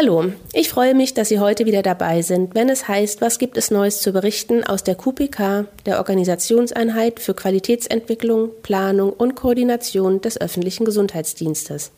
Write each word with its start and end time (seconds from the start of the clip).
Hallo, 0.00 0.26
ich 0.52 0.68
freue 0.68 0.94
mich, 0.94 1.14
dass 1.14 1.28
Sie 1.28 1.40
heute 1.40 1.66
wieder 1.66 1.82
dabei 1.82 2.22
sind, 2.22 2.54
wenn 2.54 2.68
es 2.68 2.86
heißt, 2.86 3.20
was 3.20 3.40
gibt 3.40 3.56
es 3.56 3.72
Neues 3.72 4.00
zu 4.00 4.12
berichten 4.12 4.62
aus 4.62 4.84
der 4.84 4.94
QPK, 4.94 5.64
der 5.86 5.98
Organisationseinheit 5.98 7.18
für 7.18 7.34
Qualitätsentwicklung, 7.34 8.50
Planung 8.62 9.12
und 9.12 9.34
Koordination 9.34 10.20
des 10.20 10.40
öffentlichen 10.40 10.84
Gesundheitsdienstes. 10.84 11.90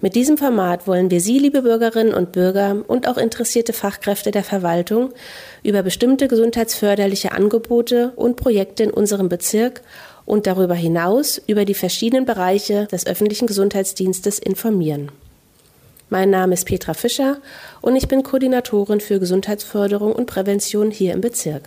Mit 0.00 0.16
diesem 0.16 0.36
Format 0.36 0.88
wollen 0.88 1.08
wir 1.12 1.20
Sie, 1.20 1.38
liebe 1.38 1.62
Bürgerinnen 1.62 2.12
und 2.12 2.32
Bürger 2.32 2.82
und 2.88 3.06
auch 3.06 3.18
interessierte 3.18 3.72
Fachkräfte 3.72 4.32
der 4.32 4.42
Verwaltung, 4.42 5.12
über 5.62 5.84
bestimmte 5.84 6.26
gesundheitsförderliche 6.26 7.30
Angebote 7.30 8.14
und 8.16 8.34
Projekte 8.34 8.82
in 8.82 8.90
unserem 8.90 9.28
Bezirk 9.28 9.82
und 10.24 10.48
darüber 10.48 10.74
hinaus 10.74 11.40
über 11.46 11.64
die 11.64 11.74
verschiedenen 11.74 12.24
Bereiche 12.24 12.86
des 12.86 13.06
öffentlichen 13.06 13.46
Gesundheitsdienstes 13.46 14.40
informieren. 14.40 15.12
Mein 16.08 16.30
Name 16.30 16.54
ist 16.54 16.66
Petra 16.66 16.94
Fischer 16.94 17.38
und 17.80 17.96
ich 17.96 18.06
bin 18.06 18.22
Koordinatorin 18.22 19.00
für 19.00 19.18
Gesundheitsförderung 19.18 20.12
und 20.12 20.26
Prävention 20.26 20.92
hier 20.92 21.12
im 21.12 21.20
Bezirk. 21.20 21.62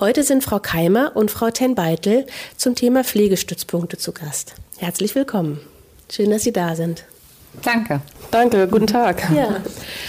Heute 0.00 0.24
sind 0.24 0.42
Frau 0.42 0.58
Keimer 0.58 1.12
und 1.14 1.30
Frau 1.30 1.48
Ten-Beitel 1.48 2.26
zum 2.56 2.74
Thema 2.74 3.04
Pflegestützpunkte 3.04 3.98
zu 3.98 4.12
Gast. 4.12 4.54
Herzlich 4.78 5.14
willkommen. 5.14 5.60
Schön, 6.10 6.30
dass 6.30 6.42
Sie 6.42 6.52
da 6.52 6.74
sind. 6.74 7.04
Danke. 7.62 8.00
Danke, 8.32 8.66
guten 8.66 8.88
Tag. 8.88 9.30
Ja. 9.32 9.60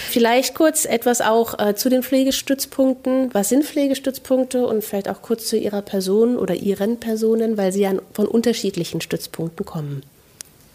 Vielleicht 0.08 0.56
kurz 0.56 0.84
etwas 0.84 1.20
auch 1.20 1.56
äh, 1.58 1.76
zu 1.76 1.88
den 1.88 2.02
Pflegestützpunkten. 2.02 3.32
Was 3.34 3.50
sind 3.50 3.64
Pflegestützpunkte 3.64 4.66
und 4.66 4.82
vielleicht 4.82 5.08
auch 5.08 5.22
kurz 5.22 5.46
zu 5.46 5.56
Ihrer 5.56 5.82
Person 5.82 6.36
oder 6.36 6.54
Ihren 6.54 6.98
Personen, 6.98 7.56
weil 7.56 7.70
Sie 7.70 7.82
ja 7.82 7.92
von 8.14 8.26
unterschiedlichen 8.26 9.00
Stützpunkten 9.00 9.64
kommen. 9.64 10.02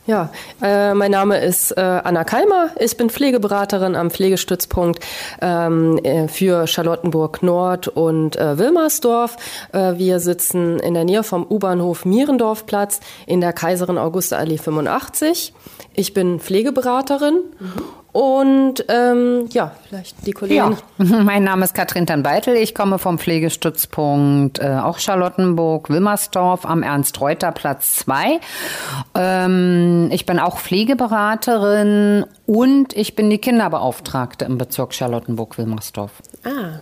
Ja, 0.10 0.32
äh, 0.60 0.96
mein 0.96 1.12
Name 1.12 1.38
ist 1.38 1.70
äh, 1.78 1.82
Anna 1.82 2.24
Kalmer. 2.24 2.72
Ich 2.80 2.98
bin 2.98 3.12
Pflegeberaterin 3.12 3.96
am 3.96 4.10
Pflegestützpunkt 4.10 5.06
ähm, 5.40 6.00
äh, 6.00 6.28
für 6.28 6.66
Charlottenburg 6.66 7.44
Nord 7.44 7.90
und 7.90 8.36
äh, 8.36 8.58
Wilmersdorf. 8.58 9.38
Äh, 9.72 10.00
wir 10.00 10.20
sitzen 10.20 10.80
in 10.80 10.96
der 10.96 11.04
Nähe 11.04 11.22
vom 11.22 11.46
U-Bahnhof 11.48 12.06
Mierendorfplatz 12.06 13.02
in 13.28 13.40
der 13.40 13.54
Kaiserin 13.54 14.00
Augusta 14.00 14.38
Allee 14.38 14.58
85. 14.58 15.54
Ich 15.94 16.16
bin 16.16 16.40
Pflegeberaterin 16.40 17.36
mhm. 17.60 17.84
Und 18.12 18.86
ähm, 18.88 19.46
ja, 19.52 19.72
vielleicht 19.88 20.26
die 20.26 20.32
Kollegin. 20.32 20.78
Ja. 20.98 21.22
Mein 21.24 21.44
Name 21.44 21.66
ist 21.66 21.76
Katrin 21.76 22.08
Tanbeitel. 22.08 22.56
Ich 22.56 22.74
komme 22.74 22.98
vom 22.98 23.20
Pflegestützpunkt 23.20 24.60
äh, 24.60 24.80
auch 24.84 24.98
Charlottenburg, 24.98 25.90
Wilmersdorf 25.90 26.66
am 26.66 26.82
Ernst-Reuter-Platz 26.82 27.98
2. 27.98 28.40
Ähm, 29.16 30.10
ich 30.12 30.26
bin 30.26 30.40
auch 30.40 30.58
Pflegeberaterin 30.58 32.26
und 32.48 32.96
ich 32.96 33.16
bin 33.16 33.30
die 33.30 33.38
Kinderbeauftragte 33.38 34.46
im 34.46 34.58
Bezirk 34.58 34.96
Charlottenburg-Wilmersdorf. 34.96 36.12
Ah, 36.44 36.80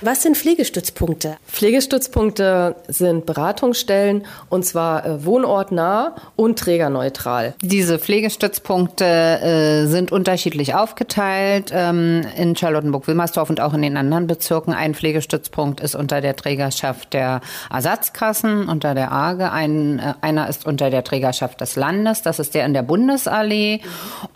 was 0.00 0.22
sind 0.22 0.36
Pflegestützpunkte? 0.36 1.38
Pflegestützpunkte 1.46 2.76
sind 2.86 3.26
Beratungsstellen 3.26 4.24
und 4.48 4.64
zwar 4.64 5.04
äh, 5.04 5.24
wohnortnah 5.24 6.14
und 6.36 6.58
trägerneutral. 6.58 7.54
Diese 7.62 7.98
Pflegestützpunkte 7.98 9.04
äh, 9.04 9.86
sind 9.86 10.12
unterschiedlich 10.12 10.74
aufgeteilt 10.74 11.72
ähm, 11.74 12.22
in 12.36 12.54
Charlottenburg-Wilmersdorf 12.54 13.50
und 13.50 13.60
auch 13.60 13.74
in 13.74 13.82
den 13.82 13.96
anderen 13.96 14.28
Bezirken. 14.28 14.72
Ein 14.72 14.94
Pflegestützpunkt 14.94 15.80
ist 15.80 15.96
unter 15.96 16.20
der 16.20 16.36
Trägerschaft 16.36 17.12
der 17.12 17.40
Ersatzkassen, 17.68 18.68
unter 18.68 18.94
der 18.94 19.10
AGE. 19.10 19.50
Ein, 19.50 19.98
äh, 19.98 20.14
einer 20.20 20.48
ist 20.48 20.64
unter 20.64 20.90
der 20.90 21.02
Trägerschaft 21.02 21.60
des 21.60 21.74
Landes, 21.74 22.22
das 22.22 22.38
ist 22.38 22.54
der 22.54 22.66
in 22.66 22.72
der 22.72 22.82
Bundesallee 22.82 23.80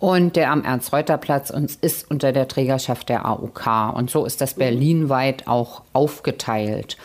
und 0.00 0.34
der 0.34 0.50
am 0.50 0.64
Ernst-Reuter-Platz 0.64 1.52
ist 1.80 2.10
unter 2.10 2.32
der 2.32 2.48
Trägerschaft 2.48 3.08
der 3.08 3.26
AOK. 3.26 3.94
Und 3.94 4.10
so 4.10 4.24
ist 4.24 4.40
das 4.40 4.54
berlinweit 4.54 5.46
auch 5.52 5.82
aufgeteilt. 5.92 6.96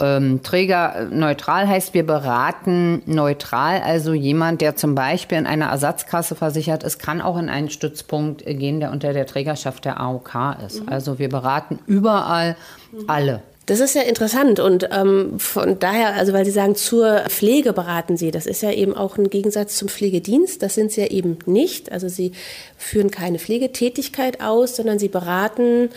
Ähm, 0.00 0.42
trägerneutral 0.42 1.66
heißt, 1.66 1.94
wir 1.94 2.06
beraten 2.06 3.02
neutral, 3.06 3.80
also 3.80 4.12
jemand, 4.12 4.60
der 4.60 4.76
zum 4.76 4.94
Beispiel 4.94 5.38
in 5.38 5.46
einer 5.46 5.66
Ersatzkasse 5.66 6.34
versichert 6.34 6.82
ist, 6.84 6.98
kann 6.98 7.20
auch 7.20 7.38
in 7.38 7.48
einen 7.48 7.70
Stützpunkt 7.70 8.44
gehen, 8.44 8.80
der 8.80 8.92
unter 8.92 9.12
der 9.12 9.26
Trägerschaft 9.26 9.84
der 9.84 10.00
AOK 10.00 10.56
ist. 10.66 10.82
Mhm. 10.82 10.88
Also 10.88 11.18
wir 11.18 11.28
beraten 11.28 11.78
überall 11.86 12.56
mhm. 12.92 13.04
alle. 13.08 13.42
Das 13.68 13.80
ist 13.80 13.94
ja 13.94 14.00
interessant 14.00 14.60
und 14.60 14.88
ähm, 14.92 15.38
von 15.38 15.78
daher, 15.78 16.14
also 16.14 16.32
weil 16.32 16.46
Sie 16.46 16.50
sagen, 16.50 16.74
zur 16.74 17.18
Pflege 17.28 17.74
beraten 17.74 18.16
Sie, 18.16 18.30
das 18.30 18.46
ist 18.46 18.62
ja 18.62 18.72
eben 18.72 18.96
auch 18.96 19.18
ein 19.18 19.28
Gegensatz 19.28 19.76
zum 19.76 19.88
Pflegedienst, 19.88 20.62
das 20.62 20.74
sind 20.74 20.90
Sie 20.90 21.02
ja 21.02 21.08
eben 21.08 21.36
nicht. 21.44 21.92
Also 21.92 22.08
Sie 22.08 22.32
führen 22.78 23.10
keine 23.10 23.38
Pflegetätigkeit 23.38 24.40
aus, 24.40 24.74
sondern 24.74 24.98
Sie 24.98 25.08
beraten 25.08 25.90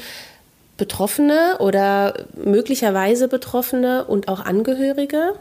Betroffene 0.81 1.57
oder 1.59 2.25
möglicherweise 2.43 3.27
Betroffene 3.27 4.03
und 4.05 4.27
auch 4.27 4.43
Angehörige? 4.43 5.35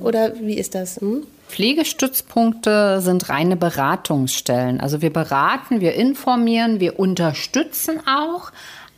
Oder 0.00 0.32
wie 0.40 0.58
ist 0.58 0.74
das? 0.74 1.00
Hm? 1.00 1.22
Pflegestützpunkte 1.46 3.00
sind 3.00 3.28
reine 3.28 3.54
Beratungsstellen. 3.54 4.80
Also 4.80 5.02
wir 5.02 5.12
beraten, 5.12 5.80
wir 5.80 5.94
informieren, 5.94 6.80
wir 6.80 6.98
unterstützen 6.98 8.00
auch, 8.08 8.50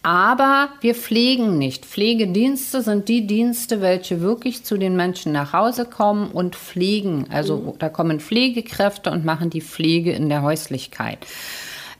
aber 0.02 0.70
wir 0.80 0.94
pflegen 0.94 1.58
nicht. 1.58 1.84
Pflegedienste 1.84 2.80
sind 2.80 3.10
die 3.10 3.26
Dienste, 3.26 3.82
welche 3.82 4.22
wirklich 4.22 4.64
zu 4.64 4.78
den 4.78 4.96
Menschen 4.96 5.32
nach 5.32 5.52
Hause 5.52 5.84
kommen 5.84 6.30
und 6.30 6.56
pflegen. 6.56 7.26
Also 7.30 7.58
mhm. 7.58 7.72
da 7.78 7.90
kommen 7.90 8.20
Pflegekräfte 8.20 9.10
und 9.10 9.26
machen 9.26 9.50
die 9.50 9.60
Pflege 9.60 10.12
in 10.12 10.30
der 10.30 10.40
Häuslichkeit. 10.40 11.18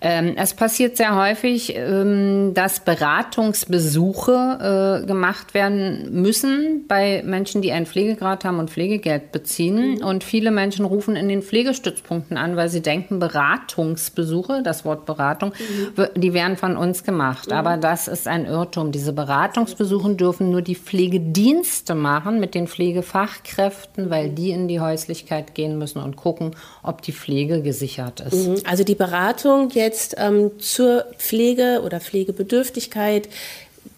Ähm, 0.00 0.34
es 0.36 0.54
passiert 0.54 0.96
sehr 0.96 1.16
häufig, 1.16 1.74
ähm, 1.76 2.52
dass 2.54 2.80
Beratungsbesuche 2.80 5.02
äh, 5.02 5.06
gemacht 5.06 5.54
werden 5.54 6.22
müssen 6.22 6.84
bei 6.86 7.22
Menschen, 7.24 7.62
die 7.62 7.72
einen 7.72 7.86
Pflegegrad 7.86 8.44
haben 8.44 8.60
und 8.60 8.70
Pflegegeld 8.70 9.32
beziehen. 9.32 9.96
Mhm. 9.96 10.04
Und 10.04 10.22
viele 10.22 10.52
Menschen 10.52 10.84
rufen 10.84 11.16
in 11.16 11.28
den 11.28 11.42
Pflegestützpunkten 11.42 12.36
an, 12.36 12.54
weil 12.54 12.68
sie 12.68 12.80
denken, 12.80 13.18
Beratungsbesuche, 13.18 14.62
das 14.62 14.84
Wort 14.84 15.04
Beratung, 15.04 15.52
mhm. 15.96 16.06
die 16.14 16.32
werden 16.32 16.56
von 16.56 16.76
uns 16.76 17.02
gemacht. 17.02 17.48
Mhm. 17.48 17.56
Aber 17.56 17.76
das 17.76 18.06
ist 18.06 18.28
ein 18.28 18.46
Irrtum. 18.46 18.92
Diese 18.92 19.12
Beratungsbesuche 19.12 20.14
dürfen 20.14 20.50
nur 20.50 20.62
die 20.62 20.76
Pflegedienste 20.76 21.96
machen 21.96 22.38
mit 22.38 22.54
den 22.54 22.68
Pflegefachkräften, 22.68 24.10
weil 24.10 24.30
die 24.30 24.50
in 24.50 24.68
die 24.68 24.78
Häuslichkeit 24.78 25.56
gehen 25.56 25.76
müssen 25.76 26.00
und 26.00 26.14
gucken, 26.14 26.52
ob 26.84 27.02
die 27.02 27.12
Pflege 27.12 27.62
gesichert 27.62 28.20
ist. 28.20 28.48
Mhm. 28.48 28.56
Also 28.64 28.84
die 28.84 28.94
Beratung 28.94 29.70
jetzt 29.70 29.87
jetzt 29.88 30.16
ähm, 30.18 30.60
zur 30.60 31.06
Pflege 31.16 31.80
oder 31.82 31.98
Pflegebedürftigkeit 31.98 33.28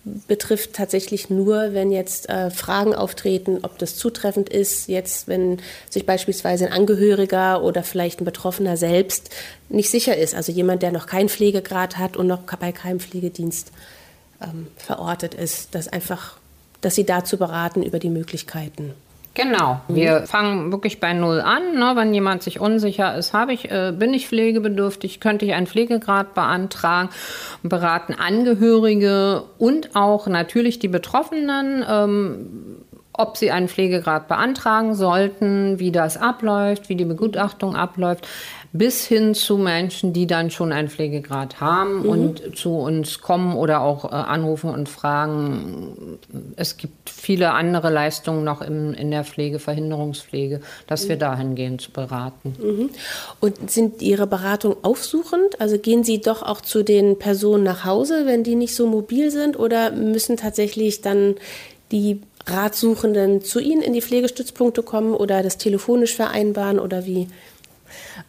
betrifft 0.04 0.74
tatsächlich 0.74 1.30
nur, 1.30 1.74
wenn 1.74 1.90
jetzt 1.90 2.28
äh, 2.28 2.50
Fragen 2.50 2.94
auftreten, 2.94 3.58
ob 3.62 3.76
das 3.78 3.96
zutreffend 3.96 4.48
ist, 4.48 4.88
jetzt 4.88 5.28
wenn 5.28 5.58
sich 5.90 6.06
beispielsweise 6.06 6.66
ein 6.66 6.72
Angehöriger 6.72 7.62
oder 7.62 7.82
vielleicht 7.82 8.20
ein 8.20 8.24
Betroffener 8.24 8.76
selbst 8.76 9.30
nicht 9.68 9.90
sicher 9.90 10.16
ist, 10.16 10.34
also 10.34 10.52
jemand, 10.52 10.82
der 10.82 10.92
noch 10.92 11.06
keinen 11.06 11.28
Pflegegrad 11.28 11.98
hat 11.98 12.16
und 12.16 12.28
noch 12.28 12.42
bei 12.42 12.72
keinem 12.72 13.00
Pflegedienst 13.00 13.72
ähm, 14.40 14.68
verortet 14.76 15.34
ist, 15.34 15.74
dass 15.74 15.88
einfach, 15.88 16.38
dass 16.80 16.94
sie 16.94 17.04
dazu 17.04 17.36
beraten 17.36 17.82
über 17.82 17.98
die 17.98 18.10
Möglichkeiten. 18.10 18.94
Genau. 19.40 19.80
Wir 19.88 20.26
fangen 20.26 20.70
wirklich 20.70 21.00
bei 21.00 21.14
Null 21.14 21.40
an. 21.40 21.74
Ne? 21.74 21.92
Wenn 21.94 22.12
jemand 22.12 22.42
sich 22.42 22.60
unsicher 22.60 23.16
ist, 23.16 23.32
habe 23.32 23.52
ich, 23.52 23.70
äh, 23.70 23.92
bin 23.96 24.12
ich 24.12 24.28
pflegebedürftig, 24.28 25.20
könnte 25.20 25.46
ich 25.46 25.54
einen 25.54 25.66
Pflegegrad 25.66 26.34
beantragen, 26.34 27.08
beraten 27.62 28.14
Angehörige 28.14 29.44
und 29.58 29.96
auch 29.96 30.26
natürlich 30.26 30.78
die 30.78 30.88
Betroffenen. 30.88 31.84
Ähm, 31.88 32.80
ob 33.12 33.36
sie 33.36 33.50
einen 33.50 33.68
Pflegegrad 33.68 34.28
beantragen 34.28 34.94
sollten, 34.94 35.78
wie 35.78 35.92
das 35.92 36.16
abläuft, 36.16 36.88
wie 36.88 36.96
die 36.96 37.04
Begutachtung 37.04 37.76
abläuft 37.76 38.26
bis 38.72 39.04
hin 39.04 39.34
zu 39.34 39.58
Menschen, 39.58 40.12
die 40.12 40.28
dann 40.28 40.50
schon 40.50 40.70
einen 40.70 40.88
Pflegegrad 40.88 41.60
haben 41.60 42.02
mhm. 42.02 42.08
und 42.08 42.56
zu 42.56 42.76
uns 42.76 43.20
kommen 43.20 43.56
oder 43.56 43.80
auch 43.80 44.04
äh, 44.04 44.14
anrufen 44.14 44.70
und 44.70 44.88
fragen. 44.88 46.18
Es 46.54 46.76
gibt 46.76 47.10
viele 47.10 47.50
andere 47.50 47.90
Leistungen 47.90 48.44
noch 48.44 48.62
im, 48.62 48.94
in 48.94 49.10
der 49.10 49.24
Pflege, 49.24 49.58
Verhinderungspflege, 49.58 50.60
dass 50.86 51.04
mhm. 51.04 51.08
wir 51.08 51.16
dahingehend 51.16 51.92
beraten. 51.92 52.54
Mhm. 52.62 52.90
Und 53.40 53.70
sind 53.70 54.02
Ihre 54.02 54.28
Beratungen 54.28 54.78
aufsuchend? 54.82 55.60
Also 55.60 55.76
gehen 55.76 56.04
Sie 56.04 56.20
doch 56.20 56.42
auch 56.42 56.60
zu 56.60 56.84
den 56.84 57.18
Personen 57.18 57.64
nach 57.64 57.84
Hause, 57.84 58.22
wenn 58.26 58.44
die 58.44 58.54
nicht 58.54 58.76
so 58.76 58.86
mobil 58.86 59.32
sind 59.32 59.58
oder 59.58 59.90
müssen 59.90 60.36
tatsächlich 60.36 61.00
dann 61.00 61.34
die 61.90 62.20
Ratsuchenden 62.46 63.42
zu 63.42 63.58
Ihnen 63.58 63.82
in 63.82 63.94
die 63.94 64.00
Pflegestützpunkte 64.00 64.84
kommen 64.84 65.12
oder 65.12 65.42
das 65.42 65.58
telefonisch 65.58 66.14
vereinbaren 66.14 66.78
oder 66.78 67.04
wie? 67.04 67.26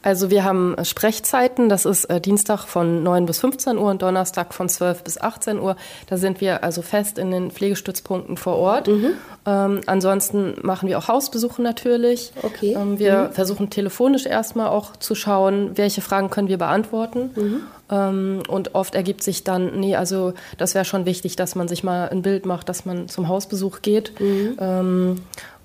Also 0.04 0.30
wir 0.30 0.44
haben 0.44 0.76
Sprechzeiten, 0.84 1.70
das 1.70 1.86
ist 1.86 2.06
äh, 2.06 2.20
Dienstag 2.20 2.66
von 2.66 3.04
9 3.04 3.26
bis 3.26 3.40
15 3.40 3.78
Uhr 3.78 3.90
und 3.90 4.02
Donnerstag 4.02 4.54
von 4.54 4.70
12 4.70 5.04
bis 5.04 5.20
18 5.20 5.60
Uhr. 5.60 5.76
Da 6.08 6.18
sind 6.18 6.42
wir 6.42 6.64
also 6.64 6.82
fest 6.82 7.18
in 7.18 7.32
den 7.32 7.52
Pflegestützpunkten 7.52 8.38
vor 8.38 8.58
Ort. 8.58 8.88
Mhm. 8.88 9.14
Ähm, 9.46 9.82
ansonsten 9.86 10.56
machen 10.62 10.88
wir 10.90 10.98
auch 10.98 11.08
Hausbesuche 11.08 11.62
natürlich. 11.62 12.32
Okay. 12.42 12.74
Ähm, 12.74 13.00
wir 13.00 13.30
mhm. 13.30 13.34
versuchen 13.34 13.70
telefonisch 13.70 14.26
erstmal 14.26 14.68
auch 14.68 14.96
zu 14.96 15.16
schauen, 15.16 15.72
welche 15.76 16.02
Fragen 16.02 16.30
können 16.30 16.48
wir 16.48 16.58
beantworten. 16.58 17.32
Mhm. 17.36 17.62
Ähm, 17.92 18.44
und 18.48 18.74
oft 18.74 18.96
ergibt 18.96 19.24
sich 19.24 19.44
dann, 19.44 19.80
nee, 19.80 19.96
also 19.96 20.34
das 20.58 20.74
wäre 20.74 20.86
schon 20.86 21.06
wichtig, 21.06 21.36
dass 21.36 21.56
man 21.56 21.68
sich 21.68 21.84
mal 21.84 22.10
ein 22.10 22.22
Bild 22.22 22.46
macht, 22.46 22.70
dass 22.70 22.86
man 22.86 23.08
zum 23.10 23.28
Hausbesuch 23.28 23.82
geht. 23.82 24.14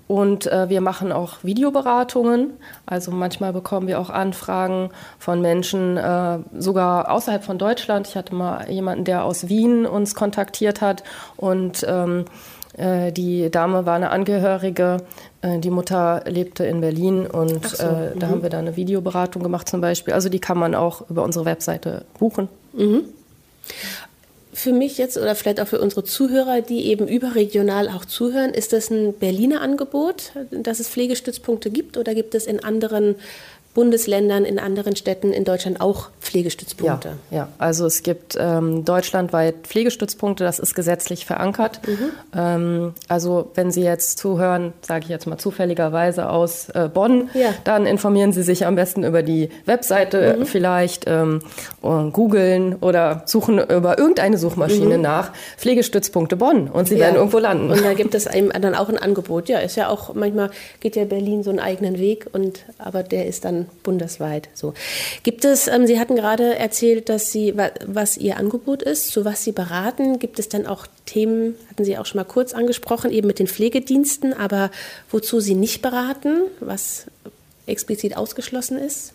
Und 0.07 0.47
äh, 0.47 0.69
wir 0.69 0.81
machen 0.81 1.11
auch 1.11 1.43
Videoberatungen. 1.43 2.51
Also 2.85 3.11
manchmal 3.11 3.51
bekommen 3.51 3.87
wir 3.87 3.99
auch 3.99 4.09
Anfragen 4.09 4.89
von 5.19 5.41
Menschen, 5.41 5.97
äh, 5.97 6.39
sogar 6.57 7.11
außerhalb 7.11 7.43
von 7.43 7.57
Deutschland. 7.57 8.07
Ich 8.07 8.15
hatte 8.15 8.33
mal 8.33 8.69
jemanden, 8.69 9.03
der 9.03 9.25
aus 9.25 9.49
Wien 9.49 9.85
uns 9.85 10.15
kontaktiert 10.15 10.81
hat 10.81 11.03
und 11.35 11.85
ähm, 11.87 12.25
äh, 12.77 13.11
die 13.11 13.49
Dame 13.49 13.85
war 13.85 13.95
eine 13.95 14.11
Angehörige, 14.11 14.97
äh, 15.41 15.59
die 15.59 15.71
Mutter 15.71 16.23
lebte 16.25 16.65
in 16.65 16.79
Berlin 16.79 17.25
und 17.25 17.67
so, 17.67 17.83
äh, 17.83 18.11
da 18.17 18.27
mhm. 18.27 18.31
haben 18.31 18.43
wir 18.43 18.49
dann 18.49 18.67
eine 18.67 18.77
Videoberatung 18.77 19.43
gemacht 19.43 19.67
zum 19.67 19.81
Beispiel. 19.81 20.13
Also 20.13 20.29
die 20.29 20.39
kann 20.39 20.57
man 20.57 20.75
auch 20.75 21.09
über 21.09 21.23
unsere 21.23 21.45
Webseite 21.45 22.05
buchen. 22.19 22.47
Mhm. 22.73 23.01
Für 24.57 24.73
mich 24.73 24.97
jetzt 24.97 25.17
oder 25.17 25.35
vielleicht 25.35 25.59
auch 25.61 25.67
für 25.67 25.79
unsere 25.79 26.03
Zuhörer, 26.03 26.61
die 26.61 26.87
eben 26.87 27.07
überregional 27.07 27.87
auch 27.89 28.05
zuhören, 28.05 28.55
ist 28.55 28.73
das 28.73 28.89
ein 28.89 29.13
Berliner 29.13 29.61
Angebot, 29.61 30.31
dass 30.49 30.79
es 30.79 30.89
Pflegestützpunkte 30.89 31.69
gibt 31.69 31.95
oder 31.95 32.15
gibt 32.15 32.33
es 32.33 32.47
in 32.47 32.63
anderen 32.63 33.17
Bundesländern, 33.77 34.43
in 34.43 34.57
anderen 34.57 34.95
Städten 34.95 35.31
in 35.31 35.43
Deutschland 35.43 35.81
auch 35.81 36.09
Pflegestützpunkte? 36.19 37.09
Ja, 37.29 37.37
ja. 37.37 37.47
also 37.59 37.85
es 37.85 38.01
gibt 38.01 38.35
ähm, 38.35 38.83
deutschlandweit 38.85 39.67
Pflegestützpunkte, 39.67 40.43
das 40.43 40.57
ist 40.57 40.73
gesetzlich 40.73 41.27
verankert. 41.27 41.81
Mhm. 41.87 42.09
Ähm, 42.35 42.93
also 43.07 43.51
wenn 43.53 43.69
Sie 43.69 43.83
jetzt 43.83 44.17
zuhören, 44.17 44.73
sage 44.81 45.03
ich 45.03 45.09
jetzt 45.09 45.27
mal 45.27 45.37
zufälligerweise 45.37 46.27
aus 46.31 46.69
äh, 46.69 46.89
Bonn, 46.91 47.29
ja. 47.35 47.53
dann 47.65 47.85
informieren 47.85 48.33
Sie 48.33 48.41
sich 48.41 48.65
am 48.65 48.73
besten 48.73 49.03
über 49.03 49.21
die 49.21 49.49
Webseite 49.65 50.37
mhm. 50.39 50.45
vielleicht, 50.47 51.05
ähm, 51.05 51.41
googeln 51.83 52.77
oder 52.77 53.21
suchen 53.27 53.59
über 53.59 53.99
irgendeine 53.99 54.39
Suchmaschine 54.39 54.97
mhm. 54.97 55.03
nach 55.03 55.33
Pflegestützpunkte 55.57 56.35
Bonn 56.35 56.67
und 56.67 56.87
Sie 56.87 56.95
ja. 56.95 57.01
werden 57.01 57.17
irgendwo 57.17 57.37
landen. 57.37 57.69
Und 57.69 57.85
da 57.85 57.93
gibt 57.93 58.15
es 58.15 58.25
einem 58.25 58.51
dann 58.59 58.73
auch 58.73 58.89
ein 58.89 58.97
Angebot. 58.97 59.49
Ja, 59.49 59.59
ist 59.59 59.75
ja 59.75 59.87
auch 59.87 60.15
manchmal 60.15 60.49
geht 60.79 60.95
ja 60.95 61.05
Berlin 61.05 61.43
so 61.43 61.51
einen 61.51 61.59
eigenen 61.59 61.99
Weg 61.99 62.25
und 62.33 62.65
aber 62.79 63.03
der 63.03 63.27
ist 63.27 63.45
dann 63.45 63.66
bundesweit 63.83 64.49
so. 64.53 64.73
Gibt 65.23 65.45
es, 65.45 65.67
ähm, 65.67 65.87
Sie 65.87 65.99
hatten 65.99 66.15
gerade 66.15 66.55
erzählt, 66.57 67.09
dass 67.09 67.31
Sie, 67.31 67.55
was 67.85 68.17
Ihr 68.17 68.37
Angebot 68.37 68.81
ist, 68.81 69.11
zu 69.11 69.25
was 69.25 69.43
Sie 69.43 69.51
beraten. 69.51 70.19
Gibt 70.19 70.39
es 70.39 70.49
dann 70.49 70.65
auch 70.65 70.87
Themen, 71.05 71.55
hatten 71.69 71.85
Sie 71.85 71.97
auch 71.97 72.05
schon 72.05 72.19
mal 72.19 72.25
kurz 72.25 72.53
angesprochen, 72.53 73.11
eben 73.11 73.27
mit 73.27 73.39
den 73.39 73.47
Pflegediensten, 73.47 74.33
aber 74.33 74.71
wozu 75.11 75.39
Sie 75.39 75.55
nicht 75.55 75.81
beraten, 75.81 76.41
was 76.59 77.05
explizit 77.65 78.17
ausgeschlossen 78.17 78.77
ist? 78.77 79.13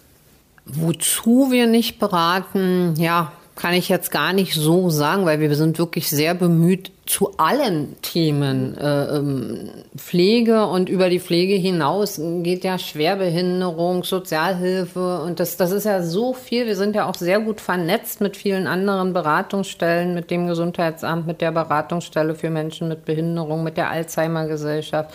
Wozu 0.64 1.50
wir 1.50 1.66
nicht 1.66 1.98
beraten, 1.98 2.94
ja, 2.96 3.32
kann 3.56 3.74
ich 3.74 3.88
jetzt 3.88 4.10
gar 4.10 4.32
nicht 4.32 4.54
so 4.54 4.90
sagen, 4.90 5.26
weil 5.26 5.40
wir 5.40 5.54
sind 5.56 5.78
wirklich 5.78 6.08
sehr 6.08 6.34
bemüht 6.34 6.90
zu 7.12 7.32
allen 7.36 8.00
Themen. 8.00 8.76
Äh, 8.78 9.16
ähm, 9.16 9.68
Pflege 9.94 10.64
und 10.64 10.88
über 10.88 11.10
die 11.10 11.20
Pflege 11.20 11.54
hinaus 11.54 12.18
geht 12.42 12.64
ja 12.64 12.78
Schwerbehinderung, 12.78 14.02
Sozialhilfe 14.02 15.20
und 15.20 15.38
das, 15.38 15.58
das 15.58 15.72
ist 15.72 15.84
ja 15.84 16.02
so 16.02 16.32
viel. 16.32 16.66
Wir 16.66 16.74
sind 16.74 16.96
ja 16.96 17.04
auch 17.04 17.14
sehr 17.14 17.40
gut 17.40 17.60
vernetzt 17.60 18.22
mit 18.22 18.38
vielen 18.38 18.66
anderen 18.66 19.12
Beratungsstellen, 19.12 20.14
mit 20.14 20.30
dem 20.30 20.46
Gesundheitsamt, 20.46 21.26
mit 21.26 21.42
der 21.42 21.52
Beratungsstelle 21.52 22.34
für 22.34 22.48
Menschen 22.48 22.88
mit 22.88 23.04
Behinderung, 23.04 23.62
mit 23.62 23.76
der 23.76 23.90
Alzheimer-Gesellschaft. 23.90 25.12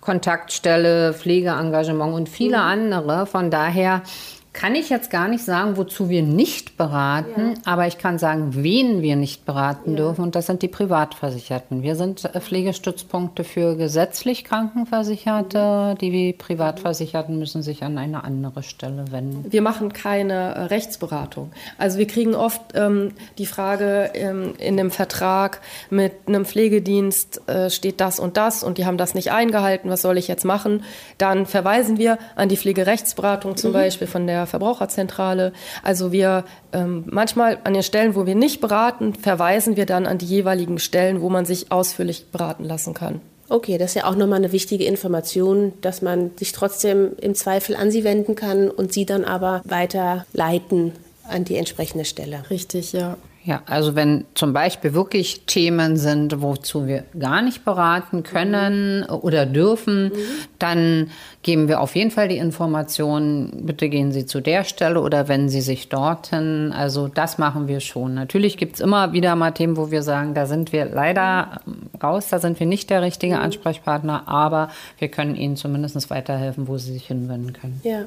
Kontaktstelle, 0.00 1.12
Pflegeengagement 1.12 2.14
und 2.14 2.28
viele 2.28 2.58
mhm. 2.58 2.62
andere. 2.62 3.26
Von 3.26 3.50
daher 3.50 4.02
kann 4.52 4.74
ich 4.74 4.88
jetzt 4.88 5.10
gar 5.10 5.28
nicht 5.28 5.44
sagen, 5.44 5.76
wozu 5.76 6.08
wir 6.08 6.22
nicht 6.22 6.76
beraten, 6.76 7.54
ja. 7.54 7.54
aber 7.64 7.86
ich 7.86 7.98
kann 7.98 8.18
sagen, 8.18 8.50
wen 8.54 9.02
wir 9.02 9.14
nicht 9.14 9.44
beraten 9.44 9.92
ja. 9.92 9.98
dürfen 9.98 10.22
und 10.22 10.34
das 10.34 10.46
sind 10.46 10.62
die 10.62 10.68
Privatversicherten. 10.68 11.82
Wir 11.82 11.94
sind 11.94 12.24
äh, 12.24 12.40
Pflegestützpunkte 12.40 13.44
für 13.44 13.76
gesetzlich 13.76 14.44
Krankenversicherte. 14.44 15.94
Mhm. 15.94 15.98
Die 15.98 16.32
Privatversicherten 16.32 17.38
müssen 17.38 17.62
sich 17.62 17.84
an 17.84 17.98
eine 17.98 18.24
andere 18.24 18.62
Stelle 18.62 19.12
wenden. 19.12 19.52
Wir 19.52 19.62
machen 19.62 19.92
keine 19.92 20.54
äh, 20.54 20.60
Rechtsberatung. 20.62 21.52
Also 21.76 21.98
wir 21.98 22.06
kriegen 22.06 22.34
oft 22.34 22.60
ähm, 22.74 23.12
die 23.38 23.46
Frage 23.46 24.10
ähm, 24.14 24.54
in 24.58 24.76
dem 24.76 24.90
Vertrag 24.90 25.60
mit 25.88 26.12
einem 26.26 26.44
Pflegedienst 26.44 27.48
äh, 27.48 27.70
steht 27.70 28.00
das 28.00 28.18
und 28.18 28.36
das 28.36 28.64
und 28.64 28.78
die 28.78 28.86
haben 28.86 28.98
das 28.98 29.14
nicht 29.14 29.30
eingehalten, 29.30 29.88
was 29.88 30.02
soll 30.02 30.18
ich 30.18 30.26
jetzt 30.26 30.44
machen? 30.44 30.82
Dann 31.16 31.46
verweisen 31.46 31.96
wir 31.96 32.18
an 32.34 32.48
die 32.48 32.56
Pflegerechtsberatung 32.56 33.56
zum 33.56 33.70
mhm. 33.70 33.74
Beispiel 33.74 34.08
von 34.08 34.26
der 34.26 34.47
Verbraucherzentrale. 34.48 35.52
Also 35.82 36.12
wir 36.12 36.44
ähm, 36.72 37.04
manchmal 37.06 37.58
an 37.64 37.74
den 37.74 37.82
Stellen, 37.82 38.14
wo 38.14 38.26
wir 38.26 38.34
nicht 38.34 38.60
beraten, 38.60 39.14
verweisen 39.14 39.76
wir 39.76 39.86
dann 39.86 40.06
an 40.06 40.18
die 40.18 40.26
jeweiligen 40.26 40.78
Stellen, 40.78 41.20
wo 41.20 41.30
man 41.30 41.44
sich 41.44 41.70
ausführlich 41.70 42.26
beraten 42.32 42.64
lassen 42.64 42.94
kann. 42.94 43.20
Okay, 43.50 43.78
das 43.78 43.92
ist 43.92 43.94
ja 43.94 44.04
auch 44.04 44.14
nochmal 44.14 44.38
eine 44.38 44.52
wichtige 44.52 44.84
Information, 44.84 45.72
dass 45.80 46.02
man 46.02 46.32
sich 46.36 46.52
trotzdem 46.52 47.12
im 47.20 47.34
Zweifel 47.34 47.76
an 47.76 47.90
Sie 47.90 48.04
wenden 48.04 48.34
kann 48.34 48.70
und 48.70 48.92
Sie 48.92 49.06
dann 49.06 49.24
aber 49.24 49.62
weiterleiten 49.64 50.92
an 51.26 51.44
die 51.44 51.56
entsprechende 51.56 52.04
Stelle. 52.04 52.42
Richtig, 52.50 52.92
ja. 52.92 53.16
Ja, 53.44 53.62
also 53.66 53.94
wenn 53.94 54.26
zum 54.34 54.52
Beispiel 54.52 54.92
wirklich 54.94 55.46
Themen 55.46 55.96
sind, 55.96 56.42
wozu 56.42 56.86
wir 56.86 57.04
gar 57.18 57.40
nicht 57.40 57.64
beraten 57.64 58.22
können 58.22 59.00
mhm. 59.00 59.14
oder 59.14 59.46
dürfen, 59.46 60.06
mhm. 60.06 60.12
dann 60.58 61.10
geben 61.42 61.68
wir 61.68 61.80
auf 61.80 61.94
jeden 61.94 62.10
Fall 62.10 62.28
die 62.28 62.36
Informationen, 62.36 63.64
bitte 63.64 63.88
gehen 63.88 64.12
Sie 64.12 64.26
zu 64.26 64.40
der 64.40 64.64
Stelle 64.64 65.00
oder 65.00 65.28
wenden 65.28 65.48
Sie 65.48 65.60
sich 65.60 65.88
dorthin. 65.88 66.74
Also 66.76 67.08
das 67.08 67.38
machen 67.38 67.68
wir 67.68 67.80
schon. 67.80 68.12
Natürlich 68.12 68.56
gibt 68.56 68.74
es 68.74 68.80
immer 68.80 69.12
wieder 69.12 69.34
mal 69.36 69.52
Themen, 69.52 69.76
wo 69.76 69.90
wir 69.90 70.02
sagen, 70.02 70.34
da 70.34 70.46
sind 70.46 70.72
wir 70.72 70.84
leider 70.84 71.62
raus, 72.02 72.26
da 72.28 72.40
sind 72.40 72.58
wir 72.60 72.66
nicht 72.66 72.90
der 72.90 73.02
richtige 73.02 73.36
mhm. 73.36 73.42
Ansprechpartner, 73.42 74.28
aber 74.28 74.70
wir 74.98 75.08
können 75.08 75.36
Ihnen 75.36 75.56
zumindest 75.56 76.10
weiterhelfen, 76.10 76.68
wo 76.68 76.76
Sie 76.76 76.92
sich 76.92 77.06
hinwenden 77.06 77.52
können. 77.54 77.80
Ja. 77.82 78.00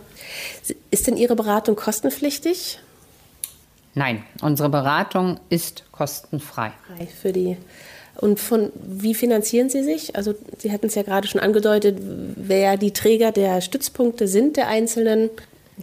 Ist 0.92 1.08
denn 1.08 1.18
Ihre 1.18 1.36
Beratung 1.36 1.76
kostenpflichtig? 1.76 2.80
Nein, 3.94 4.24
unsere 4.42 4.70
Beratung 4.70 5.40
ist 5.50 5.84
kostenfrei. 5.92 6.72
Für 7.22 7.32
die 7.34 7.58
und 8.16 8.40
von 8.40 8.72
wie 8.76 9.14
finanzieren 9.14 9.70
Sie 9.70 9.84
sich? 9.84 10.16
Also 10.16 10.34
Sie 10.58 10.72
hatten 10.72 10.88
es 10.88 10.96
ja 10.96 11.04
gerade 11.04 11.28
schon 11.28 11.42
angedeutet, 11.42 11.98
wer 12.00 12.78
die 12.78 12.92
Träger 12.92 13.32
der 13.32 13.62
Stützpunkte 13.62 14.28
sind 14.28 14.58
der 14.58 14.68
einzelnen. 14.68 15.30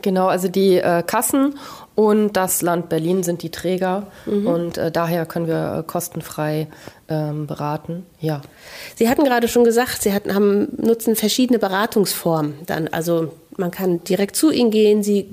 Genau, 0.02 0.28
also 0.28 0.46
die 0.46 0.76
äh, 0.76 1.02
Kassen 1.02 1.58
und 1.94 2.36
das 2.36 2.62
Land 2.62 2.88
Berlin 2.88 3.22
sind 3.24 3.42
die 3.42 3.50
Träger 3.50 4.06
mhm. 4.26 4.46
und 4.46 4.78
äh, 4.78 4.92
daher 4.92 5.26
können 5.26 5.48
wir 5.48 5.78
äh, 5.78 5.82
kostenfrei 5.82 6.68
ähm, 7.08 7.46
beraten. 7.46 8.06
Ja. 8.20 8.42
Sie 8.94 9.08
hatten 9.08 9.24
gerade 9.24 9.48
schon 9.48 9.64
gesagt, 9.64 10.02
Sie 10.02 10.12
hatten, 10.12 10.34
haben, 10.34 10.68
nutzen 10.76 11.16
verschiedene 11.16 11.58
Beratungsformen. 11.58 12.54
Dann, 12.66 12.86
also 12.88 13.32
man 13.56 13.72
kann 13.72 14.04
direkt 14.04 14.36
zu 14.36 14.52
Ihnen 14.52 14.70
gehen, 14.70 15.02
Sie 15.02 15.26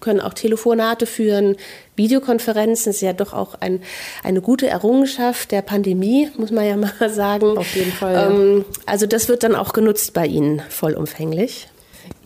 können 0.00 0.20
auch 0.20 0.34
Telefonate 0.34 1.06
führen, 1.06 1.56
Videokonferenzen 1.96 2.90
ist 2.90 3.00
ja 3.00 3.12
doch 3.12 3.32
auch 3.32 3.54
ein, 3.60 3.82
eine 4.22 4.40
gute 4.40 4.68
Errungenschaft 4.68 5.50
der 5.50 5.62
Pandemie, 5.62 6.30
muss 6.36 6.50
man 6.50 6.64
ja 6.64 6.76
mal 6.76 6.92
sagen. 7.10 7.58
Auf 7.58 7.74
jeden 7.74 7.92
Fall. 7.92 8.30
Ähm, 8.30 8.64
also 8.86 9.06
das 9.06 9.28
wird 9.28 9.42
dann 9.42 9.54
auch 9.54 9.72
genutzt 9.72 10.14
bei 10.14 10.26
Ihnen 10.26 10.62
vollumfänglich. 10.68 11.68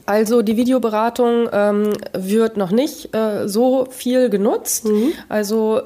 Also 0.04 0.42
die 0.42 0.56
Videoberatung 0.56 1.48
ähm, 1.52 1.92
wird 2.12 2.56
noch 2.56 2.70
nicht 2.70 3.14
äh, 3.14 3.48
so 3.48 3.86
viel 3.90 4.30
genutzt. 4.30 4.84
Mhm. 4.84 5.12
Also 5.28 5.82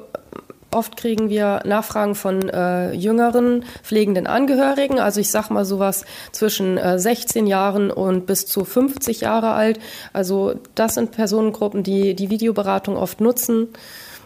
Oft 0.77 0.99
kriegen 0.99 1.31
wir 1.31 1.63
Nachfragen 1.65 2.15
von 2.15 2.51
äh, 2.51 2.93
jüngeren 2.93 3.65
pflegenden 3.83 4.27
Angehörigen, 4.27 5.01
also 5.01 5.21
ich 5.21 5.31
sag 5.31 5.49
mal 5.49 5.65
sowas 5.65 6.05
zwischen 6.33 6.77
äh, 6.77 6.99
16 6.99 7.47
Jahren 7.47 7.91
und 7.91 8.27
bis 8.27 8.45
zu 8.45 8.67
50 8.67 9.23
Jahre 9.23 9.53
alt. 9.53 9.81
Also 10.13 10.57
das 10.75 10.97
sind 10.97 11.13
Personengruppen, 11.13 11.83
die 11.83 12.15
die 12.15 12.29
Videoberatung 12.29 12.99
oft 12.99 13.23
nutzen. 13.23 13.69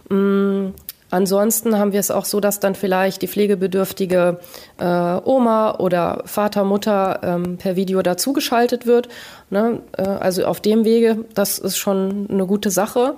Mm, 0.09 0.71
Ansonsten 1.13 1.77
haben 1.77 1.93
wir 1.93 1.99
es 1.99 2.13
auch 2.13 2.25
so, 2.25 2.39
dass 2.39 2.61
dann 2.61 2.77
vielleicht 2.77 3.23
die 3.23 3.27
pflegebedürftige 3.27 4.39
äh, 4.79 4.85
Oma 4.85 5.77
oder 5.79 6.23
Vater, 6.25 6.63
Mutter 6.63 7.21
ähm, 7.25 7.59
per 7.59 7.75
Video 7.75 8.01
dazugeschaltet 8.01 8.87
wird. 8.87 9.09
Ne? 9.51 9.81
Äh, 9.97 10.03
also 10.03 10.45
auf 10.45 10.61
dem 10.61 10.85
Wege, 10.85 11.25
das 11.35 11.59
ist 11.59 11.79
schon 11.79 12.29
eine 12.31 12.47
gute 12.47 12.71
Sache. 12.71 13.17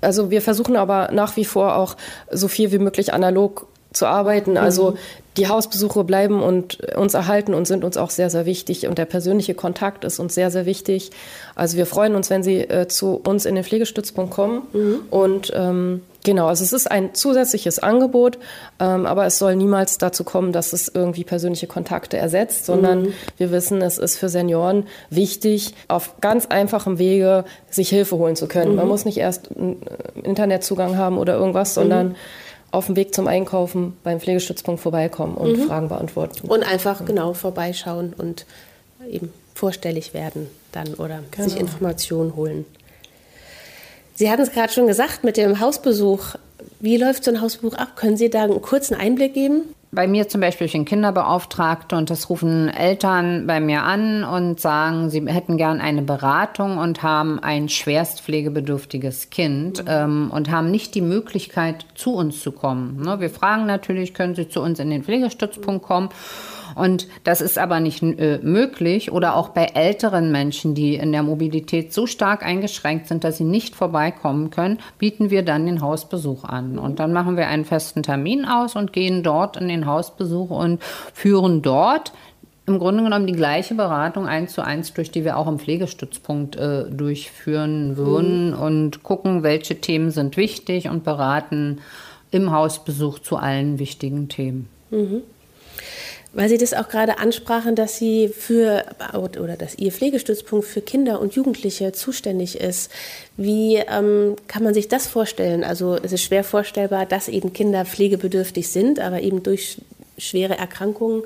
Also 0.00 0.30
wir 0.30 0.42
versuchen 0.42 0.76
aber 0.76 1.10
nach 1.12 1.36
wie 1.36 1.44
vor 1.44 1.76
auch 1.76 1.96
so 2.30 2.48
viel 2.48 2.72
wie 2.72 2.78
möglich 2.78 3.12
analog 3.12 3.66
zu 3.92 4.06
arbeiten. 4.06 4.56
Also 4.56 4.92
mhm. 4.92 4.96
die 5.36 5.48
Hausbesuche 5.48 6.04
bleiben 6.04 6.42
und 6.42 6.78
uns 6.96 7.14
erhalten 7.14 7.54
und 7.54 7.66
sind 7.66 7.84
uns 7.84 7.96
auch 7.96 8.10
sehr, 8.10 8.30
sehr 8.30 8.46
wichtig. 8.46 8.86
Und 8.86 8.98
der 8.98 9.04
persönliche 9.04 9.54
Kontakt 9.54 10.04
ist 10.04 10.18
uns 10.18 10.34
sehr, 10.34 10.50
sehr 10.50 10.66
wichtig. 10.66 11.10
Also 11.54 11.76
wir 11.76 11.86
freuen 11.86 12.14
uns, 12.14 12.30
wenn 12.30 12.42
Sie 12.42 12.58
äh, 12.58 12.88
zu 12.88 13.20
uns 13.24 13.46
in 13.46 13.54
den 13.54 13.64
Pflegestützpunkt 13.64 14.32
kommen 14.32 14.62
mhm. 14.72 15.00
und 15.10 15.52
ähm, 15.54 16.02
Genau, 16.24 16.48
also 16.48 16.64
es 16.64 16.72
ist 16.72 16.90
ein 16.90 17.14
zusätzliches 17.14 17.78
Angebot, 17.78 18.38
ähm, 18.78 19.06
aber 19.06 19.26
es 19.26 19.38
soll 19.38 19.56
niemals 19.56 19.98
dazu 19.98 20.22
kommen, 20.24 20.52
dass 20.52 20.72
es 20.72 20.88
irgendwie 20.88 21.24
persönliche 21.24 21.66
Kontakte 21.66 22.18
ersetzt, 22.18 22.66
sondern 22.66 23.02
mhm. 23.02 23.12
wir 23.38 23.50
wissen, 23.50 23.80
es 23.80 23.96
ist 23.96 24.18
für 24.18 24.28
Senioren 24.28 24.86
wichtig, 25.08 25.74
auf 25.88 26.20
ganz 26.20 26.46
einfachem 26.46 26.98
Wege 26.98 27.44
sich 27.70 27.88
Hilfe 27.88 28.16
holen 28.16 28.36
zu 28.36 28.48
können. 28.48 28.72
Mhm. 28.72 28.76
Man 28.76 28.88
muss 28.88 29.04
nicht 29.04 29.16
erst 29.16 29.50
einen 29.56 29.82
Internetzugang 30.22 30.98
haben 30.98 31.16
oder 31.16 31.34
irgendwas, 31.34 31.72
sondern 31.72 32.08
mhm. 32.08 32.14
auf 32.70 32.86
dem 32.86 32.96
Weg 32.96 33.14
zum 33.14 33.26
Einkaufen 33.26 33.96
beim 34.02 34.20
Pflegestützpunkt 34.20 34.82
vorbeikommen 34.82 35.36
und 35.36 35.56
mhm. 35.56 35.62
Fragen 35.68 35.88
beantworten. 35.88 36.46
Und 36.48 36.62
einfach 36.64 37.04
genau 37.06 37.32
vorbeischauen 37.32 38.12
und 38.16 38.44
eben 39.08 39.32
vorstellig 39.54 40.12
werden 40.12 40.48
dann 40.72 40.94
oder 40.94 41.20
genau. 41.30 41.48
sich 41.48 41.58
Informationen 41.58 42.36
holen. 42.36 42.64
Sie 44.20 44.30
hatten 44.30 44.42
es 44.42 44.52
gerade 44.52 44.70
schon 44.70 44.86
gesagt 44.86 45.24
mit 45.24 45.38
dem 45.38 45.60
Hausbesuch. 45.60 46.34
Wie 46.78 46.98
läuft 46.98 47.24
so 47.24 47.30
ein 47.30 47.40
Hausbesuch 47.40 47.72
ab? 47.72 47.96
Können 47.96 48.18
Sie 48.18 48.28
da 48.28 48.42
einen 48.42 48.60
kurzen 48.60 48.94
Einblick 48.94 49.32
geben? 49.32 49.62
Bei 49.92 50.06
mir 50.06 50.28
zum 50.28 50.42
Beispiel 50.42 50.66
ich 50.66 50.74
bin 50.74 50.84
Kinderbeauftragte 50.84 51.96
und 51.96 52.10
das 52.10 52.28
rufen 52.28 52.68
Eltern 52.68 53.46
bei 53.46 53.60
mir 53.60 53.82
an 53.82 54.22
und 54.24 54.60
sagen, 54.60 55.08
sie 55.08 55.26
hätten 55.26 55.56
gern 55.56 55.80
eine 55.80 56.02
Beratung 56.02 56.76
und 56.76 57.02
haben 57.02 57.38
ein 57.38 57.70
schwerst 57.70 58.20
pflegebedürftiges 58.20 59.30
Kind 59.30 59.84
ähm, 59.88 60.30
und 60.30 60.50
haben 60.50 60.70
nicht 60.70 60.94
die 60.94 61.00
Möglichkeit, 61.00 61.86
zu 61.94 62.12
uns 62.12 62.42
zu 62.42 62.52
kommen. 62.52 63.00
Ne? 63.00 63.20
Wir 63.20 63.30
fragen 63.30 63.64
natürlich, 63.64 64.12
können 64.12 64.34
Sie 64.34 64.50
zu 64.50 64.60
uns 64.60 64.80
in 64.80 64.90
den 64.90 65.02
Pflegestützpunkt 65.02 65.82
kommen? 65.82 66.10
Und 66.80 67.08
das 67.24 67.42
ist 67.42 67.58
aber 67.58 67.78
nicht 67.78 68.02
äh, 68.02 68.38
möglich 68.42 69.12
oder 69.12 69.36
auch 69.36 69.50
bei 69.50 69.66
älteren 69.66 70.32
Menschen, 70.32 70.74
die 70.74 70.94
in 70.94 71.12
der 71.12 71.22
Mobilität 71.22 71.92
so 71.92 72.06
stark 72.06 72.42
eingeschränkt 72.42 73.06
sind, 73.06 73.22
dass 73.22 73.36
sie 73.36 73.44
nicht 73.44 73.76
vorbeikommen 73.76 74.48
können, 74.48 74.78
bieten 74.98 75.28
wir 75.28 75.42
dann 75.42 75.66
den 75.66 75.82
Hausbesuch 75.82 76.44
an. 76.44 76.78
Und 76.78 76.98
dann 76.98 77.12
machen 77.12 77.36
wir 77.36 77.48
einen 77.48 77.66
festen 77.66 78.02
Termin 78.02 78.46
aus 78.46 78.76
und 78.76 78.94
gehen 78.94 79.22
dort 79.22 79.58
in 79.58 79.68
den 79.68 79.84
Hausbesuch 79.84 80.48
und 80.48 80.82
führen 81.12 81.60
dort 81.60 82.12
im 82.66 82.78
Grunde 82.78 83.02
genommen 83.02 83.26
die 83.26 83.34
gleiche 83.34 83.74
Beratung 83.74 84.26
eins 84.26 84.54
zu 84.54 84.62
eins 84.62 84.94
durch, 84.94 85.10
die 85.10 85.24
wir 85.24 85.36
auch 85.36 85.48
im 85.48 85.58
Pflegestützpunkt 85.58 86.56
äh, 86.56 86.84
durchführen 86.88 87.98
würden 87.98 88.52
mhm. 88.52 88.58
und 88.58 89.02
gucken, 89.02 89.42
welche 89.42 89.82
Themen 89.82 90.10
sind 90.10 90.38
wichtig 90.38 90.88
und 90.88 91.04
beraten 91.04 91.80
im 92.30 92.52
Hausbesuch 92.52 93.18
zu 93.18 93.36
allen 93.36 93.78
wichtigen 93.78 94.30
Themen. 94.30 94.68
Mhm. 94.90 95.22
Weil 96.32 96.48
Sie 96.48 96.58
das 96.58 96.74
auch 96.74 96.88
gerade 96.88 97.18
ansprachen, 97.18 97.74
dass 97.74 97.96
Sie 97.96 98.28
für 98.28 98.84
oder 99.14 99.56
dass 99.56 99.76
Ihr 99.76 99.90
Pflegestützpunkt 99.90 100.64
für 100.64 100.80
Kinder 100.80 101.20
und 101.20 101.34
Jugendliche 101.34 101.92
zuständig 101.92 102.60
ist. 102.60 102.90
Wie 103.36 103.76
ähm, 103.76 104.36
kann 104.46 104.62
man 104.62 104.74
sich 104.74 104.86
das 104.86 105.08
vorstellen? 105.08 105.64
Also 105.64 105.96
es 105.96 106.12
ist 106.12 106.22
schwer 106.22 106.44
vorstellbar, 106.44 107.04
dass 107.04 107.28
eben 107.28 107.52
Kinder 107.52 107.84
pflegebedürftig 107.84 108.68
sind, 108.68 109.00
aber 109.00 109.22
eben 109.22 109.42
durch 109.42 109.78
schwere 110.18 110.56
Erkrankungen 110.56 111.24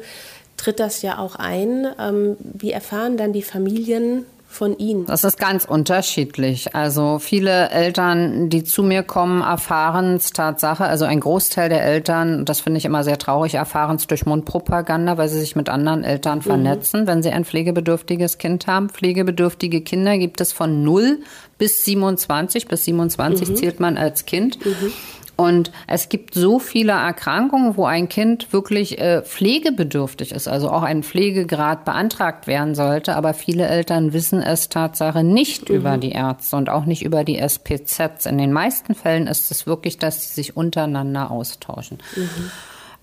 tritt 0.57 0.81
das 0.81 1.03
ja 1.03 1.19
auch 1.19 1.37
ein. 1.37 1.87
Ähm, 2.01 2.37
wie 2.41 2.71
erfahren 2.71 3.17
dann 3.19 3.33
die 3.33 3.43
Familien 3.43 4.25
von 4.55 4.79
Ihnen? 4.79 5.07
Das 5.07 5.25
ist 5.25 5.39
ganz 5.39 5.65
unterschiedlich. 5.65 6.75
Also 6.75 7.19
viele 7.19 7.71
Eltern, 7.71 8.49
die 8.49 8.65
zu 8.65 8.83
mir 8.83 9.03
kommen, 9.03 9.43
erfahren 9.43 10.17
es 10.17 10.31
Tatsache, 10.31 10.85
also 10.85 11.05
ein 11.05 11.21
Großteil 11.21 11.69
der 11.69 11.85
Eltern, 11.85 12.45
das 12.45 12.61
finde 12.61 12.79
ich 12.79 12.85
immer 12.85 13.05
sehr 13.05 13.19
traurig, 13.19 13.55
erfahren 13.55 13.97
es 13.97 14.07
durch 14.07 14.27
Mundpropaganda, 14.27 15.19
weil 15.19 15.29
sie 15.29 15.41
sich 15.41 15.57
mit 15.57 15.69
anderen 15.69 16.05
Eltern 16.05 16.39
mhm. 16.39 16.43
vernetzen, 16.43 17.03
mhm. 17.03 17.07
wenn 17.07 17.23
sie 17.23 17.31
ein 17.31 17.45
pflegebedürftiges 17.45 18.39
Kind 18.39 18.67
haben. 18.67 18.89
Pflegebedürftige 18.89 19.81
Kinder 19.83 20.19
gibt 20.19 20.41
es 20.41 20.53
von 20.53 20.83
0 20.83 21.21
bis 21.59 21.85
27. 21.85 22.69
Bis 22.69 22.85
27 22.85 23.49
mhm. 23.49 23.57
zählt 23.57 23.81
man 23.81 23.97
als 23.97 24.25
Kind. 24.25 24.65
Mhm. 24.65 24.93
Und 25.37 25.73
es 25.87 26.09
gibt 26.09 26.35
so 26.35 26.59
viele 26.59 26.93
Erkrankungen, 26.93 27.77
wo 27.77 27.85
ein 27.87 28.09
Kind 28.09 28.53
wirklich 28.53 29.01
äh, 29.01 29.23
pflegebedürftig 29.23 30.33
ist, 30.33 30.47
also 30.47 30.71
auch 30.71 30.83
ein 30.83 31.03
Pflegegrad 31.03 31.85
beantragt 31.85 32.47
werden 32.47 32.75
sollte. 32.75 33.17
Aber 33.17 33.35
viele 33.35 33.67
Eltern 33.67 34.13
wissen 34.13 34.43
es 34.43 34.69
Tatsache 34.69 35.25
nicht 35.25 35.69
mhm. 35.69 35.77
über 35.77 35.97
die 35.97 36.13
Ärzte 36.13 36.57
und 36.57 36.69
auch 36.69 36.85
nicht 36.85 37.05
über 37.05 37.25
die 37.25 37.39
SPZs. 37.39 38.27
In 38.27 38.39
den 38.39 38.53
meisten 38.53 38.95
Fällen 38.95 39.27
ist 39.27 39.51
es 39.51 39.67
wirklich, 39.67 39.99
dass 39.99 40.29
sie 40.29 40.35
sich 40.35 40.57
untereinander 40.57 41.31
austauschen. 41.31 41.99
Mhm. 42.15 42.51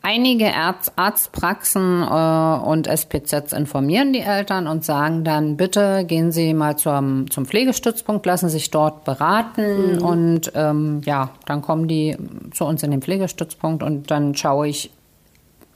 Einige 0.04 0.56
Arzt, 0.56 0.94
Arztpraxen 0.96 2.02
äh, 2.02 2.68
und 2.68 2.88
SPZs 2.88 3.54
informieren 3.54 4.14
die 4.14 4.22
Eltern 4.22 4.68
und 4.68 4.84
sagen 4.84 5.24
dann, 5.24 5.58
bitte 5.58 6.06
gehen 6.06 6.32
Sie 6.32 6.56
mal 6.56 6.76
zum, 6.76 7.30
zum 7.30 7.46
Pflegestützpunkt, 7.46 8.26
lassen 8.26 8.50
sich 8.50 8.72
dort 8.72 9.04
beraten 9.06 9.98
mhm. 9.98 10.02
und 10.02 10.52
ähm, 10.56 11.02
ja, 11.06 11.30
dann 11.46 11.62
kommen 11.62 11.88
die 11.88 12.18
zu 12.52 12.66
uns 12.66 12.82
in 12.82 12.90
den 12.90 13.04
Pflegestützpunkt 13.04 13.84
und 13.84 14.10
dann 14.10 14.34
schaue 14.34 14.70
ich, 14.70 14.90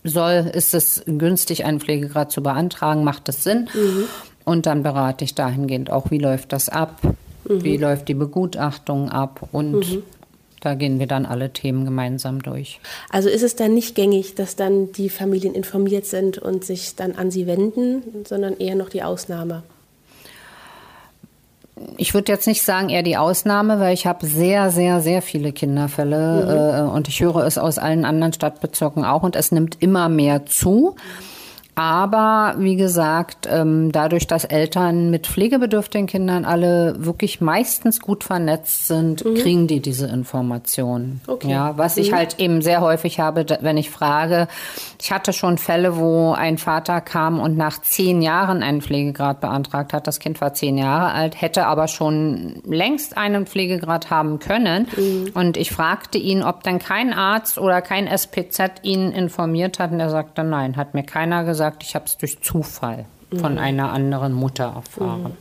soll, 0.03 0.49
ist 0.53 0.73
es 0.73 1.03
günstig, 1.05 1.65
einen 1.65 1.79
Pflegegrad 1.79 2.31
zu 2.31 2.41
beantragen, 2.41 3.03
macht 3.03 3.27
das 3.27 3.43
Sinn? 3.43 3.69
Mhm. 3.73 4.05
Und 4.43 4.65
dann 4.65 4.81
berate 4.81 5.23
ich 5.23 5.35
dahingehend 5.35 5.91
auch, 5.91 6.09
wie 6.09 6.19
läuft 6.19 6.51
das 6.51 6.69
ab, 6.69 6.99
mhm. 7.03 7.63
wie 7.63 7.77
läuft 7.77 8.07
die 8.07 8.13
Begutachtung 8.15 9.09
ab 9.09 9.47
und 9.51 9.91
mhm. 9.91 10.03
Da 10.65 10.73
gehen 10.73 10.97
wir 10.97 11.05
dann 11.05 11.27
alle 11.27 11.53
Themen 11.53 11.85
gemeinsam 11.85 12.41
durch. 12.41 12.79
Also 13.11 13.29
ist 13.29 13.43
es 13.43 13.55
dann 13.55 13.75
nicht 13.75 13.93
gängig, 13.93 14.33
dass 14.33 14.55
dann 14.55 14.91
die 14.93 15.09
Familien 15.09 15.53
informiert 15.53 16.07
sind 16.07 16.39
und 16.39 16.65
sich 16.65 16.95
dann 16.95 17.11
an 17.11 17.29
sie 17.29 17.45
wenden, 17.45 18.01
sondern 18.27 18.57
eher 18.57 18.73
noch 18.73 18.89
die 18.89 19.03
Ausnahme? 19.03 19.61
Ich 21.97 22.15
würde 22.15 22.31
jetzt 22.31 22.47
nicht 22.47 22.63
sagen 22.63 22.89
eher 22.89 23.03
die 23.03 23.15
Ausnahme, 23.15 23.79
weil 23.79 23.93
ich 23.93 24.07
habe 24.07 24.25
sehr, 24.25 24.71
sehr, 24.71 25.01
sehr 25.01 25.21
viele 25.21 25.51
Kinderfälle 25.51 26.81
mhm. 26.81 26.89
äh, 26.89 26.91
und 26.91 27.09
ich 27.09 27.21
höre 27.21 27.45
es 27.45 27.59
aus 27.59 27.77
allen 27.77 28.03
anderen 28.03 28.33
Stadtbezirken 28.33 29.05
auch 29.05 29.21
und 29.21 29.35
es 29.35 29.51
nimmt 29.51 29.83
immer 29.83 30.09
mehr 30.09 30.47
zu. 30.47 30.95
Mhm. 30.95 31.34
Aber 31.75 32.55
wie 32.57 32.77
gesagt, 32.77 33.49
ähm, 33.51 33.91
dadurch, 33.91 34.27
dass 34.27 34.45
Eltern 34.45 35.09
mit 35.11 35.27
pflegebedürftigen 35.27 36.07
Kindern 36.07 36.45
alle 36.45 36.95
wirklich 37.05 37.41
meistens 37.41 37.99
gut 37.99 38.23
vernetzt 38.23 38.87
sind, 38.87 39.25
mhm. 39.25 39.35
kriegen 39.35 39.67
die 39.67 39.81
diese 39.81 40.07
Informationen. 40.07 41.19
Okay. 41.27 41.51
Ja, 41.51 41.77
was 41.77 41.97
mhm. 41.97 42.01
ich 42.01 42.13
halt 42.13 42.39
eben 42.39 42.61
sehr 42.61 42.79
häufig 42.79 43.19
habe, 43.19 43.45
wenn 43.59 43.75
ich 43.75 43.89
frage, 43.89 44.47
ich 45.01 45.11
hatte 45.11 45.33
schon 45.33 45.57
Fälle, 45.57 45.97
wo 45.97 46.31
ein 46.31 46.57
Vater 46.57 47.01
kam 47.01 47.41
und 47.41 47.57
nach 47.57 47.81
zehn 47.81 48.21
Jahren 48.21 48.63
einen 48.63 48.81
Pflegegrad 48.81 49.41
beantragt 49.41 49.91
hat. 49.91 50.07
Das 50.07 50.19
Kind 50.19 50.39
war 50.39 50.53
zehn 50.53 50.77
Jahre 50.77 51.11
alt, 51.11 51.41
hätte 51.41 51.65
aber 51.67 51.89
schon 51.89 52.61
längst 52.65 53.17
einen 53.17 53.45
Pflegegrad 53.45 54.09
haben 54.09 54.39
können. 54.39 54.87
Mhm. 54.95 55.31
Und 55.33 55.57
ich 55.57 55.71
fragte 55.71 56.17
ihn, 56.17 56.41
ob 56.41 56.63
denn 56.63 56.79
kein 56.79 57.11
Arzt 57.11 57.57
oder 57.57 57.81
kein 57.81 58.07
SPZ 58.07 58.79
ihn 58.83 59.11
informiert 59.11 59.79
hat. 59.79 59.91
Und 59.91 59.99
er 59.99 60.09
sagte, 60.09 60.45
nein, 60.45 60.77
hat 60.77 60.93
mir 60.93 61.03
keiner 61.03 61.43
gesagt 61.43 61.64
gesagt, 61.65 61.83
ich 61.83 61.95
habe 61.95 62.05
es 62.05 62.17
durch 62.17 62.41
Zufall 62.41 63.05
von 63.35 63.53
mhm. 63.53 63.59
einer 63.59 63.91
anderen 63.91 64.33
Mutter 64.33 64.73
erfahren. 64.75 65.37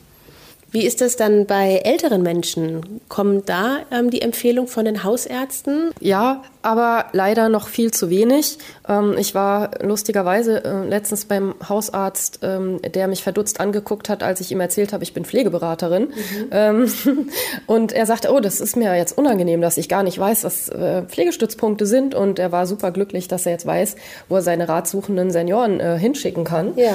Wie 0.75 0.85
ist 0.85 1.01
das 1.01 1.15
dann 1.15 1.47
bei 1.47 1.77
älteren 1.85 2.23
Menschen? 2.25 3.01
Kommt 3.09 3.49
da 3.49 3.83
ähm, 3.93 4.11
die 4.11 4.23
Empfehlung 4.23 4.67
von 4.67 4.85
den 4.85 5.05
Hausärzten? 5.05 5.93
Ja, 6.01 6.43
aber 6.63 7.07
leider 7.13 7.49
noch 7.49 7.69
viel 7.69 7.93
zu 7.93 8.11
wenig. 8.11 8.59
Ähm, 8.89 9.15
ich 9.17 9.37
war 9.37 9.71
lustigerweise 9.83 10.65
äh, 10.65 10.89
letztens 10.89 11.27
beim 11.27 11.55
Hausarzt, 11.69 12.41
ähm, 12.43 12.81
der 12.83 13.07
mich 13.07 13.23
verdutzt 13.23 13.61
angeguckt 13.61 14.09
hat, 14.09 14.25
als 14.25 14.41
ich 14.41 14.51
ihm 14.51 14.61
erzählt 14.61 14.93
habe, 14.93 15.05
ich 15.05 15.15
bin 15.15 15.25
Pflegeberaterin. 15.25 16.09
Mhm. 16.09 16.49
Ähm, 16.51 16.93
und 17.69 17.93
er 17.93 18.07
sagte, 18.07 18.33
oh, 18.33 18.41
das 18.41 18.61
ist 18.61 18.77
mir 18.77 18.97
jetzt 18.97 19.17
unangenehm, 19.17 19.61
dass 19.61 19.77
ich 19.77 19.89
gar 19.89 20.03
nicht 20.03 20.19
weiß, 20.19 20.43
was 20.43 20.71
äh, 20.71 21.03
Pflegestützpunkte 21.03 21.87
sind. 21.87 22.17
Und 22.17 22.41
er 22.41 22.51
war 22.51 22.67
super 22.67 22.91
glücklich, 22.91 23.29
dass 23.29 23.47
er 23.47 23.53
jetzt 23.53 23.67
weiß, 23.67 23.95
wo 24.29 24.37
er 24.37 24.43
seine 24.43 24.69
ratsuchenden 24.69 25.31
Senioren 25.31 25.79
äh, 25.79 25.99
hinschicken 25.99 26.43
kann. 26.43 26.73
Ja. 26.77 26.95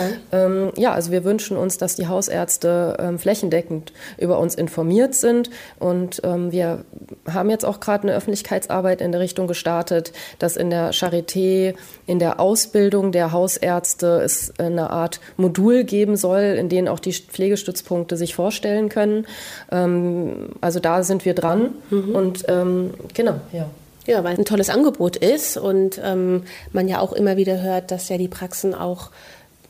ja, 0.76 0.94
also 0.94 1.12
wir 1.12 1.24
wünschen 1.24 1.58
uns, 1.58 1.78
dass 1.78 1.96
die 1.96 2.08
Hausärzte 2.08 3.16
flächendeckend 3.18 3.69
über 4.18 4.40
uns 4.40 4.56
informiert 4.56 5.16
sind. 5.16 5.50
Und 5.80 6.22
wir 6.24 6.84
haben 7.28 7.50
jetzt 7.50 7.66
auch 7.66 7.80
gerade 7.80 8.04
eine 8.04 8.16
Öffentlichkeitsarbeit 8.16 9.02
in 9.02 9.12
der 9.12 9.22
Richtung 9.22 9.48
gestartet, 9.48 10.12
dass 10.40 10.58
in 10.58 10.70
der 10.70 10.92
Charité, 10.92 11.76
in 12.06 12.20
der 12.20 12.40
Ausbildung 12.40 13.12
der 13.12 13.32
Hausärzte 13.32 14.22
es 14.24 14.54
eine 14.60 14.90
Art 14.90 15.20
Modul 15.38 15.84
geben 15.84 16.16
soll, 16.16 16.42
in 16.42 16.70
dem 16.70 16.88
auch 16.88 17.00
die 17.00 17.14
Pflegestützpunkte 17.14 18.18
sich 18.18 18.36
vorstellen 18.36 18.90
können. 18.90 19.26
Ähm, 19.72 20.50
also 20.62 20.80
da 20.80 21.04
sind 21.04 21.26
wir 21.26 21.34
dran 21.34 21.76
mhm. 21.90 22.16
und 22.16 22.46
ähm, 22.48 22.94
genau, 23.14 23.36
ja. 23.52 23.70
Ja, 24.08 24.24
weil 24.24 24.38
ein 24.38 24.46
tolles 24.46 24.72
Angebot 24.72 25.18
ist 25.18 25.56
und 25.56 26.02
ähm, 26.04 26.44
man 26.72 26.88
ja 26.88 27.00
auch 27.00 27.14
immer 27.14 27.38
wieder 27.38 27.62
hört, 27.62 27.92
dass 27.92 28.10
ja 28.10 28.18
die 28.18 28.28
Praxen 28.28 28.74
auch 28.74 29.12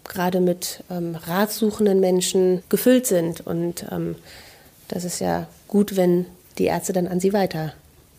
gerade 0.09 0.41
mit 0.41 0.83
ähm, 0.91 1.15
ratsuchenden 1.15 2.01
Menschen 2.01 2.63
gefüllt 2.67 3.07
sind. 3.07 3.45
Und 3.45 3.85
ähm, 3.91 4.15
das 4.89 5.05
ist 5.05 5.19
ja 5.19 5.47
gut, 5.67 5.95
wenn 5.95 6.25
die 6.57 6.65
Ärzte 6.65 6.91
dann 6.91 7.07
an 7.07 7.19
sie 7.19 7.31
weiter 7.31 7.73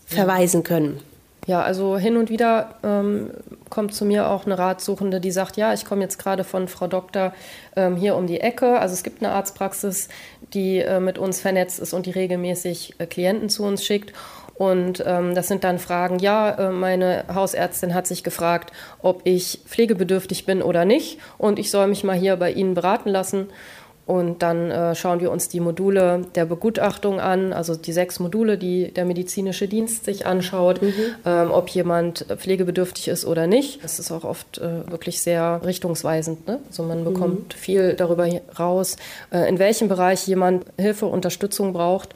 verweisen 0.07 0.63
können. 0.63 0.99
Ja, 1.47 1.63
also 1.63 1.97
hin 1.97 2.17
und 2.17 2.29
wieder 2.29 2.75
ähm, 2.83 3.31
kommt 3.69 3.95
zu 3.95 4.05
mir 4.05 4.29
auch 4.29 4.45
eine 4.45 4.59
Ratsuchende, 4.59 5.19
die 5.19 5.31
sagt, 5.31 5.57
ja, 5.57 5.73
ich 5.73 5.85
komme 5.85 6.01
jetzt 6.01 6.19
gerade 6.19 6.43
von 6.43 6.67
Frau 6.67 6.85
Doktor 6.85 7.33
ähm, 7.75 7.95
hier 7.95 8.15
um 8.15 8.27
die 8.27 8.39
Ecke. 8.39 8.79
Also 8.79 8.93
es 8.93 9.01
gibt 9.01 9.23
eine 9.23 9.33
Arztpraxis, 9.33 10.07
die 10.53 10.79
äh, 10.79 10.99
mit 10.99 11.17
uns 11.17 11.41
vernetzt 11.41 11.79
ist 11.79 11.93
und 11.93 12.05
die 12.05 12.11
regelmäßig 12.11 12.95
äh, 12.99 13.07
Klienten 13.07 13.49
zu 13.49 13.63
uns 13.63 13.83
schickt. 13.83 14.13
Und 14.61 15.03
ähm, 15.07 15.33
das 15.33 15.47
sind 15.47 15.63
dann 15.63 15.79
Fragen, 15.79 16.19
ja, 16.19 16.51
äh, 16.51 16.69
meine 16.69 17.23
Hausärztin 17.33 17.95
hat 17.95 18.05
sich 18.05 18.23
gefragt, 18.23 18.71
ob 19.01 19.21
ich 19.23 19.61
pflegebedürftig 19.65 20.45
bin 20.45 20.61
oder 20.61 20.85
nicht. 20.85 21.17
Und 21.39 21.57
ich 21.57 21.71
soll 21.71 21.87
mich 21.87 22.03
mal 22.03 22.15
hier 22.15 22.35
bei 22.35 22.51
Ihnen 22.51 22.75
beraten 22.75 23.09
lassen. 23.09 23.47
Und 24.05 24.43
dann 24.43 24.69
äh, 24.69 24.93
schauen 24.93 25.19
wir 25.19 25.31
uns 25.31 25.49
die 25.49 25.61
Module 25.61 26.27
der 26.35 26.45
Begutachtung 26.45 27.19
an, 27.19 27.53
also 27.53 27.75
die 27.75 27.91
sechs 27.91 28.19
Module, 28.19 28.59
die 28.59 28.93
der 28.93 29.05
medizinische 29.05 29.67
Dienst 29.67 30.05
sich 30.05 30.27
anschaut, 30.27 30.83
mhm. 30.83 30.93
ähm, 31.25 31.49
ob 31.49 31.69
jemand 31.69 32.27
pflegebedürftig 32.27 33.07
ist 33.07 33.25
oder 33.25 33.47
nicht. 33.47 33.83
Das 33.83 33.97
ist 33.97 34.11
auch 34.11 34.25
oft 34.25 34.59
äh, 34.59 34.87
wirklich 34.91 35.21
sehr 35.21 35.61
richtungsweisend. 35.65 36.45
Ne? 36.45 36.59
Also 36.67 36.83
man 36.83 37.03
bekommt 37.03 37.55
mhm. 37.55 37.57
viel 37.57 37.93
darüber 37.95 38.29
raus, 38.59 38.97
äh, 39.31 39.49
in 39.49 39.57
welchem 39.57 39.87
Bereich 39.87 40.27
jemand 40.27 40.65
Hilfe, 40.77 41.07
Unterstützung 41.07 41.73
braucht 41.73 42.13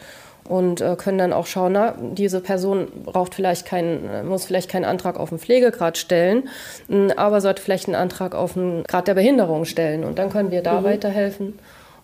und 0.48 0.82
äh, 0.82 0.96
können 0.96 1.18
dann 1.18 1.34
auch 1.34 1.48
schauen, 1.48 1.74
na, 1.74 1.96
diese 2.00 2.40
Person 2.40 2.88
braucht 3.04 3.36
vielleicht 3.36 3.66
keinen, 3.66 4.08
äh, 4.10 4.24
muss 4.24 4.46
vielleicht 4.46 4.70
keinen 4.70 4.86
Antrag 4.86 5.20
auf 5.20 5.32
einen 5.32 5.40
Pflegegrad 5.40 5.98
stellen, 5.98 6.50
aber 7.16 7.42
sollte 7.42 7.62
vielleicht 7.62 7.88
einen 7.88 7.96
Antrag 7.96 8.36
auf 8.36 8.56
einen 8.56 8.84
Grad 8.84 9.08
der 9.08 9.16
Behinderung 9.16 9.66
stellen 9.66 10.04
und 10.04 10.20
dann 10.20 10.30
können 10.30 10.52
wir 10.52 10.62
da 10.62 10.82
mhm. 10.82 10.86
weiterhelfen. 10.86 11.60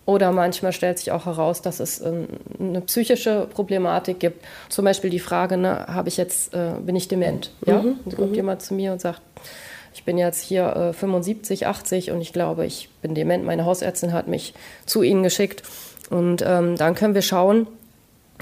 Oder 0.05 0.31
manchmal 0.31 0.73
stellt 0.73 0.97
sich 0.97 1.11
auch 1.11 1.27
heraus, 1.27 1.61
dass 1.61 1.79
es 1.79 2.01
ähm, 2.01 2.27
eine 2.59 2.81
psychische 2.81 3.47
Problematik 3.53 4.19
gibt. 4.19 4.43
Zum 4.67 4.83
Beispiel 4.83 5.11
die 5.11 5.19
Frage, 5.19 5.57
ne, 5.57 5.85
habe 5.87 6.09
ich 6.09 6.17
jetzt, 6.17 6.55
äh, 6.55 6.71
bin 6.83 6.95
ich 6.95 7.07
dement? 7.07 7.51
Ja? 7.65 7.83
Mhm. 7.83 7.99
Da 8.05 8.15
kommt 8.15 8.29
mhm. 8.31 8.35
jemand 8.35 8.61
zu 8.63 8.73
mir 8.73 8.93
und 8.93 8.99
sagt, 8.99 9.21
ich 9.93 10.03
bin 10.03 10.17
jetzt 10.17 10.41
hier 10.41 10.75
äh, 10.75 10.93
75, 10.93 11.67
80 11.67 12.11
und 12.11 12.21
ich 12.21 12.33
glaube, 12.33 12.65
ich 12.65 12.89
bin 13.01 13.13
dement. 13.13 13.45
Meine 13.45 13.65
Hausärztin 13.65 14.11
hat 14.11 14.27
mich 14.27 14.53
zu 14.85 15.03
Ihnen 15.03 15.21
geschickt. 15.21 15.63
Und 16.09 16.43
ähm, 16.45 16.77
dann 16.77 16.95
können 16.95 17.13
wir 17.13 17.21
schauen, 17.21 17.67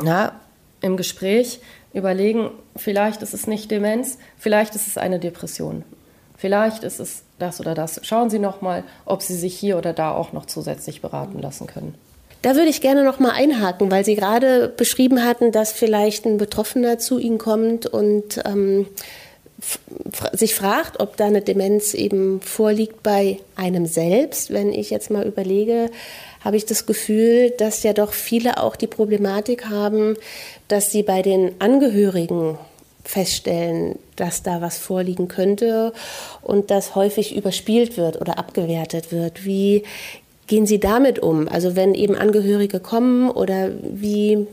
na, 0.01 0.39
im 0.81 0.97
Gespräch 0.97 1.59
überlegen, 1.93 2.51
vielleicht 2.75 3.21
ist 3.21 3.33
es 3.33 3.47
nicht 3.47 3.71
Demenz, 3.71 4.17
vielleicht 4.37 4.75
ist 4.75 4.87
es 4.87 4.97
eine 4.97 5.19
Depression. 5.19 5.83
Vielleicht 6.37 6.83
ist 6.83 6.99
es 6.99 7.23
das 7.37 7.59
oder 7.59 7.75
das. 7.75 7.99
Schauen 8.03 8.29
Sie 8.29 8.39
noch 8.39 8.61
mal, 8.61 8.83
ob 9.05 9.21
Sie 9.21 9.35
sich 9.35 9.57
hier 9.57 9.77
oder 9.77 9.91
da 9.91 10.11
auch 10.11 10.31
noch 10.31 10.45
zusätzlich 10.45 11.01
beraten 11.01 11.39
lassen 11.39 11.67
können. 11.67 11.95
Da 12.41 12.55
würde 12.55 12.69
ich 12.69 12.79
gerne 12.79 13.03
noch 13.03 13.19
mal 13.19 13.31
einhaken, 13.31 13.91
weil 13.91 14.05
Sie 14.05 14.15
gerade 14.15 14.69
beschrieben 14.69 15.25
hatten, 15.25 15.51
dass 15.51 15.73
vielleicht 15.73 16.25
ein 16.25 16.37
Betroffener 16.37 16.97
zu 16.97 17.19
Ihnen 17.19 17.37
kommt 17.37 17.85
und 17.85 18.41
ähm, 18.45 18.87
sich 20.31 20.55
fragt, 20.55 21.01
ob 21.01 21.17
da 21.17 21.25
eine 21.25 21.41
Demenz 21.41 21.93
eben 21.93 22.39
vorliegt 22.39 23.03
bei 23.03 23.39
einem 23.57 23.85
selbst. 23.85 24.53
Wenn 24.53 24.71
ich 24.71 24.89
jetzt 24.89 25.11
mal 25.11 25.27
überlege, 25.27 25.89
habe 26.41 26.57
ich 26.57 26.65
das 26.65 26.85
Gefühl, 26.85 27.51
dass 27.57 27.83
ja 27.83 27.93
doch 27.93 28.13
viele 28.13 28.61
auch 28.61 28.75
die 28.75 28.87
Problematik 28.87 29.67
haben, 29.67 30.15
dass 30.67 30.91
sie 30.91 31.03
bei 31.03 31.21
den 31.21 31.51
Angehörigen 31.59 32.57
feststellen, 33.03 33.97
dass 34.15 34.43
da 34.43 34.61
was 34.61 34.77
vorliegen 34.77 35.27
könnte 35.27 35.93
und 36.41 36.69
das 36.69 36.95
häufig 36.95 37.35
überspielt 37.35 37.97
wird 37.97 38.21
oder 38.21 38.37
abgewertet 38.37 39.11
wird. 39.11 39.45
Wie 39.45 39.83
gehen 40.47 40.65
Sie 40.65 40.79
damit 40.79 41.19
um? 41.19 41.47
Also 41.47 41.75
wenn 41.75 41.93
eben 41.93 42.15
Angehörige 42.15 42.79
kommen 42.79 43.29
oder 43.29 43.69
wie 43.81 44.47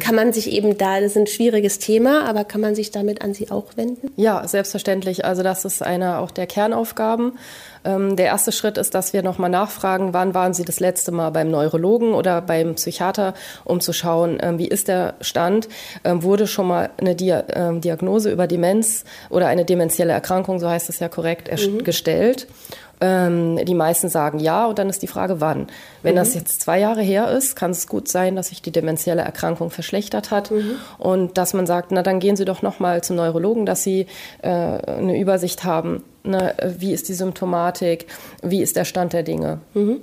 kann 0.00 0.14
man 0.14 0.32
sich 0.32 0.50
eben 0.50 0.76
da, 0.76 1.00
das 1.00 1.12
ist 1.12 1.16
ein 1.16 1.26
schwieriges 1.26 1.78
Thema, 1.78 2.24
aber 2.24 2.44
kann 2.44 2.60
man 2.60 2.74
sich 2.74 2.90
damit 2.90 3.22
an 3.22 3.34
Sie 3.34 3.50
auch 3.50 3.76
wenden? 3.76 4.12
Ja, 4.16 4.46
selbstverständlich. 4.46 5.24
Also 5.24 5.42
das 5.42 5.64
ist 5.64 5.82
eine 5.82 6.18
auch 6.18 6.30
der 6.30 6.46
Kernaufgaben. 6.46 7.38
Ähm, 7.84 8.16
der 8.16 8.26
erste 8.26 8.52
Schritt 8.52 8.78
ist, 8.78 8.94
dass 8.94 9.12
wir 9.12 9.22
nochmal 9.22 9.50
nachfragen, 9.50 10.14
wann 10.14 10.34
waren 10.34 10.54
Sie 10.54 10.64
das 10.64 10.80
letzte 10.80 11.12
Mal 11.12 11.30
beim 11.30 11.50
Neurologen 11.50 12.14
oder 12.14 12.40
beim 12.40 12.74
Psychiater, 12.74 13.34
um 13.64 13.80
zu 13.80 13.92
schauen, 13.92 14.38
ähm, 14.40 14.58
wie 14.58 14.68
ist 14.68 14.88
der 14.88 15.14
Stand? 15.20 15.68
Ähm, 16.04 16.22
wurde 16.22 16.46
schon 16.46 16.68
mal 16.68 16.90
eine 16.98 17.14
Dia 17.14 17.44
ähm, 17.52 17.80
Diagnose 17.80 18.30
über 18.30 18.46
Demenz 18.46 19.04
oder 19.30 19.48
eine 19.48 19.64
demenzielle 19.64 20.12
Erkrankung, 20.12 20.58
so 20.58 20.68
heißt 20.68 20.88
es 20.88 20.98
ja 20.98 21.08
korrekt, 21.08 21.50
mhm. 21.50 21.84
gestellt? 21.84 22.46
Ähm, 23.00 23.58
die 23.64 23.74
meisten 23.74 24.08
sagen 24.08 24.38
ja 24.38 24.66
und 24.66 24.78
dann 24.78 24.88
ist 24.88 25.02
die 25.02 25.08
Frage, 25.08 25.40
wann. 25.40 25.66
Wenn 26.02 26.14
mhm. 26.14 26.18
das 26.18 26.34
jetzt 26.34 26.62
zwei 26.62 26.78
Jahre 26.78 27.02
her 27.02 27.30
ist, 27.30 27.56
kann 27.56 27.72
es 27.72 27.86
gut 27.86 28.08
sein, 28.08 28.36
dass 28.36 28.48
sich 28.48 28.62
die 28.62 28.70
demenzielle 28.70 29.22
Erkrankung 29.22 29.70
verschlechtert 29.70 30.30
hat 30.30 30.50
mhm. 30.50 30.76
und 30.98 31.36
dass 31.36 31.54
man 31.54 31.66
sagt, 31.66 31.90
na 31.90 32.02
dann 32.02 32.20
gehen 32.20 32.36
Sie 32.36 32.44
doch 32.44 32.62
noch 32.62 32.78
mal 32.78 33.02
zum 33.02 33.16
Neurologen, 33.16 33.66
dass 33.66 33.82
Sie 33.82 34.06
äh, 34.42 34.48
eine 34.48 35.18
Übersicht 35.18 35.64
haben, 35.64 36.02
ne, 36.24 36.54
wie 36.78 36.92
ist 36.92 37.08
die 37.08 37.14
Symptomatik, 37.14 38.06
wie 38.42 38.62
ist 38.62 38.76
der 38.76 38.84
Stand 38.84 39.12
der 39.12 39.22
Dinge. 39.22 39.60
Mhm. 39.74 40.00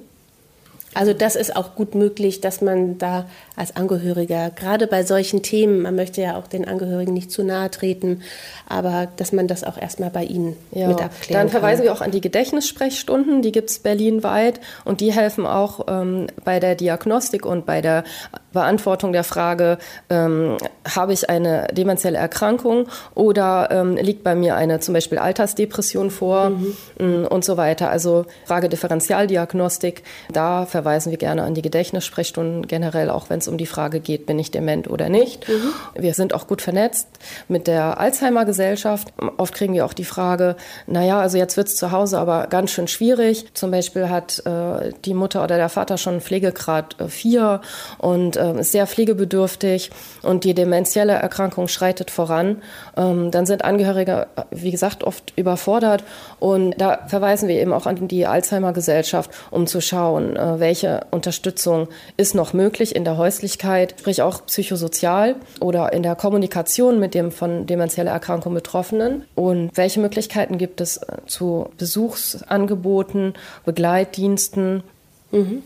Also 0.93 1.13
das 1.13 1.35
ist 1.35 1.55
auch 1.55 1.75
gut 1.75 1.95
möglich, 1.95 2.41
dass 2.41 2.61
man 2.61 2.97
da 2.97 3.25
als 3.55 3.75
Angehöriger, 3.75 4.49
gerade 4.49 4.87
bei 4.87 5.03
solchen 5.03 5.41
Themen, 5.41 5.81
man 5.81 5.95
möchte 5.95 6.21
ja 6.21 6.35
auch 6.35 6.47
den 6.47 6.67
Angehörigen 6.67 7.13
nicht 7.13 7.31
zu 7.31 7.43
nahe 7.43 7.71
treten, 7.71 8.23
aber 8.67 9.07
dass 9.15 9.31
man 9.31 9.47
das 9.47 9.63
auch 9.63 9.77
erstmal 9.77 10.09
bei 10.09 10.23
ihnen 10.23 10.57
ja. 10.71 10.87
mit 10.87 11.01
abklären 11.01 11.43
Dann 11.43 11.49
verweisen 11.49 11.85
kann. 11.85 11.85
wir 11.85 11.93
auch 11.93 12.01
an 12.01 12.11
die 12.11 12.21
Gedächtnissprechstunden, 12.21 13.41
die 13.41 13.51
gibt 13.51 13.69
es 13.69 13.79
berlinweit 13.79 14.59
und 14.83 14.99
die 14.99 15.13
helfen 15.13 15.45
auch 15.45 15.85
ähm, 15.87 16.27
bei 16.43 16.59
der 16.59 16.75
Diagnostik 16.75 17.45
und 17.45 17.65
bei 17.65 17.81
der 17.81 18.03
Beantwortung 18.51 19.13
der 19.13 19.23
Frage, 19.23 19.77
ähm, 20.09 20.57
habe 20.93 21.13
ich 21.13 21.29
eine 21.29 21.67
demenzielle 21.71 22.17
Erkrankung 22.17 22.87
oder 23.15 23.69
ähm, 23.71 23.95
liegt 23.95 24.23
bei 24.23 24.35
mir 24.35 24.55
eine 24.55 24.81
zum 24.81 24.93
Beispiel 24.93 25.19
Altersdepression 25.19 26.11
vor 26.11 26.49
mhm. 26.49 26.75
Mm, 26.99 27.25
und 27.27 27.45
so 27.45 27.55
weiter. 27.55 27.89
Also 27.89 28.25
Frage 28.45 28.67
Differentialdiagnostik, 28.67 30.03
da 30.33 30.65
verweisen 30.65 30.80
verweisen 30.81 31.11
wir 31.11 31.19
gerne 31.19 31.43
an 31.43 31.53
die 31.53 31.61
Gedächtnissprechstunden 31.61 32.65
generell, 32.65 33.11
auch 33.11 33.29
wenn 33.29 33.37
es 33.37 33.47
um 33.47 33.59
die 33.59 33.67
Frage 33.67 33.99
geht, 33.99 34.25
bin 34.25 34.39
ich 34.39 34.49
dement 34.49 34.89
oder 34.89 35.09
nicht. 35.09 35.47
Mhm. 35.47 35.73
Wir 35.93 36.15
sind 36.15 36.33
auch 36.33 36.47
gut 36.47 36.63
vernetzt 36.63 37.07
mit 37.47 37.67
der 37.67 37.99
Alzheimer-Gesellschaft. 37.99 39.09
Oft 39.37 39.53
kriegen 39.53 39.75
wir 39.75 39.85
auch 39.85 39.93
die 39.93 40.05
Frage, 40.05 40.55
naja, 40.87 41.19
also 41.19 41.37
jetzt 41.37 41.55
wird 41.55 41.67
es 41.67 41.75
zu 41.75 41.91
Hause 41.91 42.17
aber 42.17 42.47
ganz 42.47 42.71
schön 42.71 42.87
schwierig. 42.87 43.45
Zum 43.53 43.69
Beispiel 43.69 44.09
hat 44.09 44.43
äh, 44.47 44.91
die 45.05 45.13
Mutter 45.13 45.43
oder 45.43 45.57
der 45.57 45.69
Vater 45.69 45.99
schon 45.99 46.19
Pflegegrad 46.19 46.95
4 47.07 47.61
äh, 47.61 48.03
und 48.03 48.37
äh, 48.37 48.59
ist 48.59 48.71
sehr 48.71 48.87
pflegebedürftig 48.87 49.91
und 50.23 50.45
die 50.45 50.55
demenzielle 50.55 51.13
Erkrankung 51.13 51.67
schreitet 51.67 52.09
voran. 52.09 52.63
Ähm, 52.97 53.29
dann 53.29 53.45
sind 53.45 53.63
Angehörige, 53.63 54.27
wie 54.49 54.71
gesagt, 54.71 55.03
oft 55.03 55.31
überfordert 55.35 56.03
und 56.41 56.73
da 56.79 57.05
verweisen 57.05 57.47
wir 57.47 57.61
eben 57.61 57.71
auch 57.71 57.85
an 57.85 58.07
die 58.07 58.25
Alzheimer-Gesellschaft, 58.25 59.29
um 59.51 59.67
zu 59.67 59.79
schauen, 59.79 60.35
äh, 60.35 60.59
welche 60.59 61.01
Unterstützung 61.11 61.87
ist 62.17 62.33
noch 62.33 62.53
möglich 62.53 62.95
in 62.95 63.03
der 63.05 63.17
Häuslichkeit, 63.17 63.93
sprich 63.99 64.23
auch 64.23 64.47
psychosozial 64.47 65.35
oder 65.59 65.93
in 65.93 66.01
der 66.01 66.15
Kommunikation 66.15 66.99
mit 66.99 67.13
dem 67.13 67.31
von 67.31 67.67
demenzieller 67.67 68.09
Erkrankung 68.09 68.55
Betroffenen 68.55 69.23
und 69.35 69.69
welche 69.75 69.99
Möglichkeiten 69.99 70.57
gibt 70.57 70.81
es 70.81 70.97
äh, 70.97 71.17
zu 71.27 71.69
Besuchsangeboten, 71.77 73.35
Begleitdiensten. 73.63 74.81
Mhm. 75.29 75.61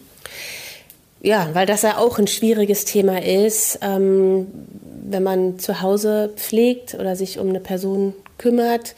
Ja, 1.22 1.52
weil 1.54 1.68
das 1.68 1.84
ja 1.84 2.00
auch 2.00 2.20
ein 2.20 2.28
schwieriges 2.28 2.84
Thema 2.84 3.24
ist, 3.24 3.80
ähm, 3.82 4.48
wenn 5.10 5.24
man 5.24 5.58
zu 5.58 5.82
Hause 5.82 6.34
pflegt 6.36 6.96
oder 6.96 7.16
sich 7.16 7.40
um 7.40 7.48
eine 7.48 7.62
Person 7.62 8.14
kümmert 8.38 8.94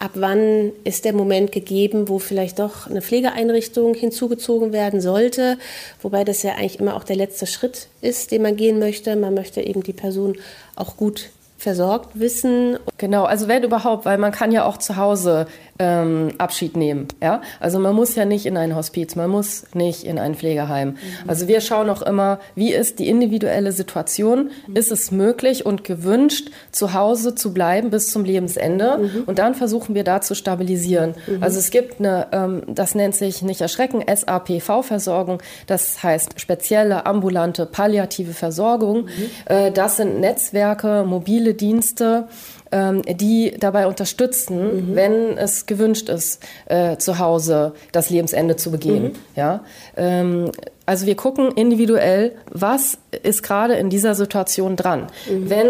ab 0.00 0.12
wann 0.14 0.72
ist 0.82 1.04
der 1.04 1.12
Moment 1.12 1.52
gegeben, 1.52 2.08
wo 2.08 2.18
vielleicht 2.18 2.58
doch 2.58 2.88
eine 2.88 3.02
Pflegeeinrichtung 3.02 3.94
hinzugezogen 3.94 4.72
werden 4.72 5.00
sollte, 5.00 5.58
wobei 6.02 6.24
das 6.24 6.42
ja 6.42 6.54
eigentlich 6.54 6.80
immer 6.80 6.96
auch 6.96 7.04
der 7.04 7.16
letzte 7.16 7.46
Schritt 7.46 7.88
ist, 8.00 8.32
den 8.32 8.42
man 8.42 8.56
gehen 8.56 8.78
möchte. 8.78 9.14
Man 9.14 9.34
möchte 9.34 9.60
eben 9.60 9.82
die 9.82 9.92
Person 9.92 10.36
auch 10.74 10.96
gut 10.96 11.30
versorgt 11.58 12.18
wissen. 12.18 12.78
Genau, 12.96 13.24
also 13.24 13.46
wenn 13.46 13.62
überhaupt, 13.62 14.06
weil 14.06 14.16
man 14.16 14.32
kann 14.32 14.50
ja 14.50 14.64
auch 14.64 14.78
zu 14.78 14.96
Hause 14.96 15.46
ähm, 15.80 16.32
Abschied 16.38 16.76
nehmen. 16.76 17.08
Ja? 17.22 17.40
Also 17.58 17.78
man 17.78 17.94
muss 17.96 18.14
ja 18.14 18.26
nicht 18.26 18.46
in 18.46 18.56
ein 18.56 18.76
Hospiz, 18.76 19.16
man 19.16 19.30
muss 19.30 19.64
nicht 19.74 20.04
in 20.04 20.18
ein 20.18 20.34
Pflegeheim. 20.34 20.90
Mhm. 20.90 20.96
Also 21.26 21.48
wir 21.48 21.62
schauen 21.62 21.88
auch 21.88 22.02
immer, 22.02 22.38
wie 22.54 22.72
ist 22.72 22.98
die 22.98 23.08
individuelle 23.08 23.72
Situation? 23.72 24.50
Mhm. 24.66 24.76
Ist 24.76 24.92
es 24.92 25.10
möglich 25.10 25.64
und 25.64 25.82
gewünscht, 25.82 26.50
zu 26.70 26.92
Hause 26.92 27.34
zu 27.34 27.54
bleiben 27.54 27.90
bis 27.90 28.08
zum 28.08 28.24
Lebensende? 28.24 28.98
Mhm. 28.98 29.22
Und 29.24 29.38
dann 29.38 29.54
versuchen 29.54 29.94
wir 29.94 30.04
da 30.04 30.20
zu 30.20 30.34
stabilisieren. 30.34 31.14
Mhm. 31.26 31.42
Also 31.42 31.58
es 31.58 31.70
gibt 31.70 31.98
eine, 31.98 32.26
ähm, 32.32 32.62
das 32.68 32.94
nennt 32.94 33.14
sich 33.14 33.40
nicht 33.40 33.62
erschrecken, 33.62 34.04
SAPV-Versorgung. 34.06 35.42
Das 35.66 36.02
heißt 36.02 36.38
spezielle 36.38 37.06
ambulante 37.06 37.64
palliative 37.64 38.34
Versorgung. 38.34 39.04
Mhm. 39.04 39.10
Äh, 39.46 39.72
das 39.72 39.96
sind 39.96 40.20
Netzwerke, 40.20 41.04
mobile 41.06 41.54
Dienste, 41.54 42.28
ähm, 42.72 43.02
die 43.02 43.54
dabei 43.58 43.86
unterstützen, 43.86 44.90
mhm. 44.90 44.96
wenn 44.96 45.38
es 45.38 45.66
gewünscht 45.66 46.08
ist, 46.08 46.42
äh, 46.66 46.96
zu 46.96 47.18
Hause 47.18 47.72
das 47.92 48.10
Lebensende 48.10 48.56
zu 48.56 48.70
begehen. 48.70 49.04
Mhm. 49.04 49.12
Ja? 49.36 49.64
Ähm, 49.96 50.52
also 50.86 51.06
wir 51.06 51.16
gucken 51.16 51.52
individuell, 51.52 52.32
was 52.50 52.98
ist 53.22 53.42
gerade 53.42 53.74
in 53.74 53.90
dieser 53.90 54.14
Situation 54.14 54.76
dran. 54.76 55.06
Mhm. 55.28 55.50
Wenn 55.50 55.68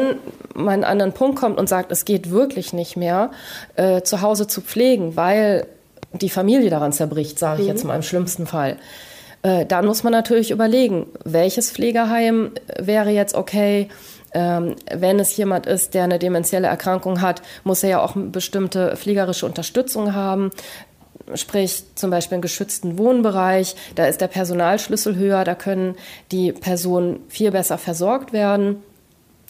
man 0.55 0.85
an 0.85 1.01
einen 1.01 1.13
Punkt 1.13 1.39
kommt 1.39 1.59
und 1.59 1.69
sagt, 1.69 1.93
es 1.93 2.05
geht 2.05 2.31
wirklich 2.31 2.73
nicht 2.73 2.97
mehr, 2.97 3.31
äh, 3.77 4.03
zu 4.03 4.21
Hause 4.21 4.47
zu 4.47 4.61
pflegen, 4.61 5.17
weil 5.17 5.67
die 6.13 6.31
Familie 6.31 6.71
daran 6.71 6.93
zerbricht, 6.93 7.39
sage 7.39 7.63
ich 7.63 7.69
jetzt 7.69 7.85
mhm. 7.85 7.89
mal 7.89 7.97
im 7.97 8.03
schlimmsten 8.03 8.47
Fall, 8.47 8.77
äh, 9.43 9.65
dann 9.65 9.87
muss 9.87 10.03
man 10.03 10.13
natürlich 10.13 10.51
überlegen, 10.51 11.07
welches 11.25 11.71
Pflegeheim 11.71 12.51
wäre 12.79 13.11
jetzt 13.11 13.35
okay, 13.35 13.89
ähm, 14.33 14.77
wenn 14.93 15.19
es 15.19 15.37
jemand 15.37 15.67
ist, 15.67 15.95
der 15.95 16.05
eine 16.05 16.19
dementielle 16.19 16.69
Erkrankung 16.69 17.21
hat, 17.21 17.43
muss 17.65 17.83
er 17.83 17.91
ja 17.91 18.01
auch 18.01 18.15
bestimmte 18.17 18.97
pflegerische 18.97 19.47
Unterstützung 19.47 20.15
haben. 20.15 20.51
Sprich 21.35 21.85
zum 21.95 22.11
Beispiel 22.11 22.37
einen 22.37 22.43
geschützten 22.43 22.99
Wohnbereich, 22.99 23.77
da 23.95 24.07
ist 24.07 24.21
der 24.21 24.29
Personalschlüssel 24.29 25.17
höher, 25.17 25.45
da 25.45 25.55
können 25.55 25.97
die 26.33 26.53
Personen 26.53 27.21
viel 27.29 27.51
besser 27.51 27.79
versorgt 27.79 28.33
werden. 28.33 28.83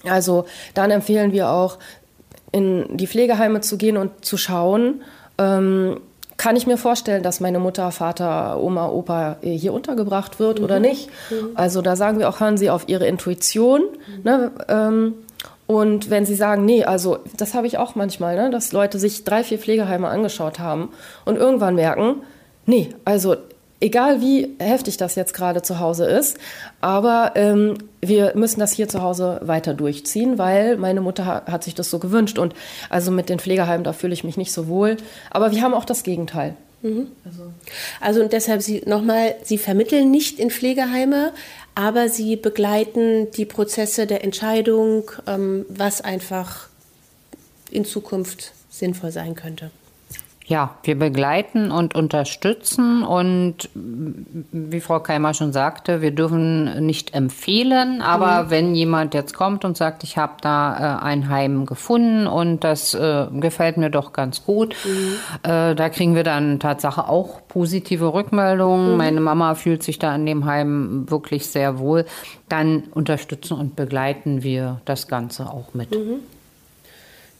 Also 0.04 0.46
dann 0.74 0.90
empfehlen 0.90 1.32
wir 1.32 1.50
auch, 1.50 1.78
in 2.52 2.96
die 2.96 3.06
Pflegeheime 3.06 3.60
zu 3.60 3.78
gehen 3.78 3.96
und 3.96 4.24
zu 4.24 4.36
schauen, 4.36 5.02
ähm, 5.38 6.00
kann 6.40 6.56
ich 6.56 6.66
mir 6.66 6.78
vorstellen, 6.78 7.22
dass 7.22 7.40
meine 7.40 7.58
Mutter, 7.58 7.92
Vater, 7.92 8.58
Oma, 8.62 8.88
Opa 8.88 9.36
hier 9.42 9.74
untergebracht 9.74 10.40
wird 10.40 10.58
mhm. 10.58 10.64
oder 10.64 10.80
nicht. 10.80 11.10
Mhm. 11.28 11.50
Also 11.54 11.82
da 11.82 11.96
sagen 11.96 12.18
wir 12.18 12.30
auch, 12.30 12.40
hören 12.40 12.56
Sie 12.56 12.70
auf 12.70 12.88
Ihre 12.88 13.06
Intuition. 13.06 13.82
Mhm. 13.82 14.22
Ne, 14.24 14.50
ähm, 14.68 15.14
und 15.66 16.08
wenn 16.08 16.24
Sie 16.24 16.34
sagen, 16.34 16.64
nee, 16.64 16.82
also 16.82 17.18
das 17.36 17.52
habe 17.52 17.66
ich 17.66 17.76
auch 17.76 17.94
manchmal, 17.94 18.36
ne, 18.36 18.48
dass 18.48 18.72
Leute 18.72 18.98
sich 18.98 19.24
drei, 19.24 19.44
vier 19.44 19.58
Pflegeheime 19.58 20.08
angeschaut 20.08 20.58
haben 20.58 20.88
und 21.26 21.36
irgendwann 21.36 21.74
merken, 21.74 22.22
nee, 22.64 22.88
also 23.04 23.36
egal 23.80 24.20
wie 24.20 24.54
heftig 24.58 24.96
das 24.96 25.14
jetzt 25.14 25.34
gerade 25.34 25.62
zu 25.62 25.80
Hause 25.80 26.06
ist, 26.06 26.38
aber 26.80 27.32
ähm, 27.34 27.78
wir 28.00 28.32
müssen 28.34 28.60
das 28.60 28.72
hier 28.72 28.88
zu 28.88 29.02
Hause 29.02 29.40
weiter 29.42 29.74
durchziehen, 29.74 30.38
weil 30.38 30.76
meine 30.76 31.00
Mutter 31.00 31.26
ha 31.26 31.42
hat 31.46 31.64
sich 31.64 31.74
das 31.74 31.90
so 31.90 31.98
gewünscht. 31.98 32.38
Und 32.38 32.54
also 32.88 33.10
mit 33.10 33.28
den 33.28 33.38
Pflegeheimen, 33.38 33.84
da 33.84 33.92
fühle 33.92 34.14
ich 34.14 34.24
mich 34.24 34.36
nicht 34.36 34.52
so 34.52 34.68
wohl. 34.68 34.96
Aber 35.30 35.52
wir 35.52 35.62
haben 35.62 35.74
auch 35.74 35.84
das 35.84 36.02
Gegenteil. 36.02 36.54
Mhm. 36.82 37.08
Also. 37.24 37.42
also 38.00 38.20
und 38.22 38.32
deshalb 38.32 38.62
Sie 38.62 38.82
nochmal, 38.86 39.34
Sie 39.42 39.58
vermitteln 39.58 40.10
nicht 40.10 40.38
in 40.38 40.50
Pflegeheime, 40.50 41.32
aber 41.74 42.08
Sie 42.08 42.36
begleiten 42.36 43.30
die 43.32 43.44
Prozesse 43.44 44.06
der 44.06 44.24
Entscheidung, 44.24 45.10
ähm, 45.26 45.66
was 45.68 46.00
einfach 46.00 46.68
in 47.70 47.84
Zukunft 47.84 48.52
sinnvoll 48.70 49.12
sein 49.12 49.34
könnte. 49.34 49.70
Ja, 50.50 50.74
wir 50.82 50.98
begleiten 50.98 51.70
und 51.70 51.94
unterstützen 51.94 53.04
und 53.04 53.70
wie 53.72 54.80
Frau 54.80 54.98
Keimer 54.98 55.32
schon 55.32 55.52
sagte, 55.52 56.02
wir 56.02 56.10
dürfen 56.10 56.84
nicht 56.84 57.14
empfehlen, 57.14 58.02
aber 58.02 58.42
mhm. 58.42 58.50
wenn 58.50 58.74
jemand 58.74 59.14
jetzt 59.14 59.32
kommt 59.32 59.64
und 59.64 59.76
sagt, 59.76 60.02
ich 60.02 60.18
habe 60.18 60.32
da 60.40 60.98
äh, 60.98 61.04
ein 61.04 61.28
Heim 61.28 61.66
gefunden 61.66 62.26
und 62.26 62.64
das 62.64 62.94
äh, 62.94 63.26
gefällt 63.30 63.76
mir 63.76 63.90
doch 63.90 64.12
ganz 64.12 64.44
gut, 64.44 64.74
mhm. 64.84 65.48
äh, 65.48 65.76
da 65.76 65.88
kriegen 65.88 66.16
wir 66.16 66.24
dann 66.24 66.58
Tatsache 66.58 67.08
auch 67.08 67.46
positive 67.46 68.12
Rückmeldungen. 68.12 68.90
Mhm. 68.90 68.96
Meine 68.96 69.20
Mama 69.20 69.54
fühlt 69.54 69.84
sich 69.84 70.00
da 70.00 70.12
in 70.16 70.26
dem 70.26 70.46
Heim 70.46 71.08
wirklich 71.08 71.46
sehr 71.46 71.78
wohl. 71.78 72.06
Dann 72.48 72.88
unterstützen 72.92 73.54
und 73.54 73.76
begleiten 73.76 74.42
wir 74.42 74.80
das 74.84 75.06
Ganze 75.06 75.46
auch 75.46 75.74
mit. 75.74 75.96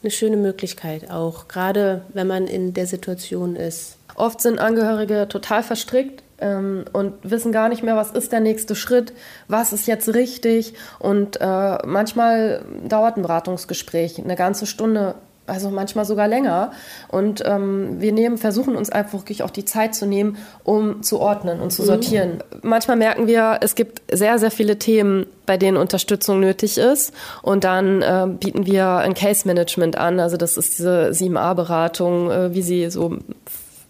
Eine 0.03 0.11
schöne 0.11 0.37
Möglichkeit 0.37 1.11
auch, 1.11 1.49
gerade 1.49 2.03
wenn 2.15 2.27
man 2.27 2.47
in 2.47 2.73
der 2.73 2.87
Situation 2.87 3.55
ist. 3.57 3.97
Oft 4.15 4.41
sind 4.41 4.59
Angehörige 4.59 5.29
total 5.29 5.63
verstrickt 5.63 6.23
ähm, 6.41 6.85
und 6.93 7.15
wissen 7.23 7.53
gar 7.53 7.69
nicht 7.69 7.83
mehr, 7.83 7.97
was 7.97 8.11
ist 8.11 8.33
der 8.33 8.41
nächste 8.41 8.75
Schritt, 8.75 9.13
was 9.49 9.73
ist 9.73 9.87
jetzt 9.87 10.13
richtig. 10.15 10.75
Und 10.99 11.41
äh, 11.41 11.79
manchmal 11.87 12.65
dauert 12.89 13.17
ein 13.17 13.23
Beratungsgespräch 13.23 14.19
eine 14.19 14.37
ganze 14.37 14.67
Stunde 14.67 15.17
also 15.47 15.71
manchmal 15.71 16.05
sogar 16.05 16.29
länger. 16.29 16.73
Und 17.09 17.43
ähm, 17.45 18.01
wir 18.01 18.13
nehmen, 18.13 18.39
versuchen 18.39 18.77
uns 18.77 18.91
einfach 18.91 19.15
wirklich 19.15 19.43
auch 19.43 19.51
die 19.51 19.65
Zeit 19.65 19.95
zu 19.95 20.07
nehmen, 20.07 20.39
um 20.65 21.03
zu 21.03 21.21
ordnen 21.21 21.61
und 21.61 21.73
zu 21.73 21.83
mhm. 21.83 21.87
sortieren. 21.87 22.31
Mhm. 22.35 22.61
Manchmal 22.63 22.97
merken 22.97 23.27
wir, 23.27 23.59
es 23.61 23.75
gibt 23.75 24.03
sehr, 24.13 24.39
sehr 24.39 24.51
viele 24.51 24.79
Themen, 24.79 25.27
bei 25.47 25.57
denen 25.57 25.77
Unterstützung 25.77 26.41
nötig 26.41 26.79
ist. 26.79 27.13
Und 27.43 27.65
dann 27.65 28.03
äh, 28.03 28.27
bieten 28.29 28.67
wir 28.67 28.97
ein 28.99 29.15
Case 29.15 29.47
Management 29.47 29.97
an. 29.97 30.21
Also 30.21 30.37
das 30.37 30.57
ist 30.57 30.79
diese 30.79 31.11
7a-Beratung, 31.11 32.31
äh, 32.31 32.55
wie 32.55 32.63
sie 32.63 32.91
so 32.91 33.19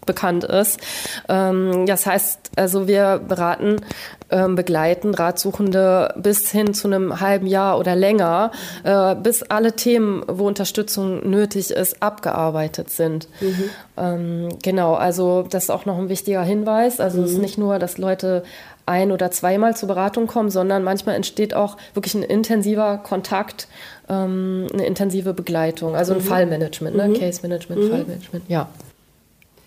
bekannt 0.06 0.44
ist. 0.44 0.80
Ähm, 1.28 1.86
das 1.86 2.06
heißt, 2.06 2.52
also 2.56 2.88
wir 2.88 3.20
beraten, 3.26 3.76
ähm, 4.30 4.54
begleiten 4.54 5.14
Ratsuchende 5.14 6.14
bis 6.16 6.50
hin 6.50 6.74
zu 6.74 6.88
einem 6.88 7.20
halben 7.20 7.46
Jahr 7.46 7.78
oder 7.78 7.94
länger, 7.94 8.50
äh, 8.84 9.14
bis 9.14 9.42
alle 9.42 9.76
Themen, 9.76 10.22
wo 10.26 10.46
Unterstützung 10.46 11.28
nötig 11.28 11.70
ist, 11.70 12.02
abgearbeitet 12.02 12.90
sind. 12.90 13.28
Mhm. 13.40 13.70
Ähm, 13.96 14.48
genau, 14.62 14.94
also 14.94 15.46
das 15.48 15.64
ist 15.64 15.70
auch 15.70 15.84
noch 15.84 15.98
ein 15.98 16.08
wichtiger 16.08 16.42
Hinweis. 16.42 17.00
Also 17.00 17.18
mhm. 17.18 17.24
es 17.24 17.30
ist 17.30 17.36
mhm. 17.36 17.42
nicht 17.42 17.58
nur, 17.58 17.78
dass 17.78 17.98
Leute 17.98 18.42
ein- 18.86 19.12
oder 19.12 19.30
zweimal 19.30 19.76
zur 19.76 19.88
Beratung 19.88 20.26
kommen, 20.26 20.50
sondern 20.50 20.82
manchmal 20.82 21.14
entsteht 21.14 21.54
auch 21.54 21.76
wirklich 21.94 22.14
ein 22.14 22.24
intensiver 22.24 22.98
Kontakt, 22.98 23.68
eine 24.08 24.66
intensive 24.84 25.34
Begleitung, 25.34 25.94
also 25.94 26.14
ein 26.14 26.18
mhm. 26.18 26.24
Fallmanagement, 26.24 26.96
ne? 26.96 27.08
Mhm. 27.08 27.14
Case 27.14 27.42
Management, 27.42 27.82
mhm. 27.82 27.90
Fallmanagement, 27.90 28.44
ja. 28.48 28.68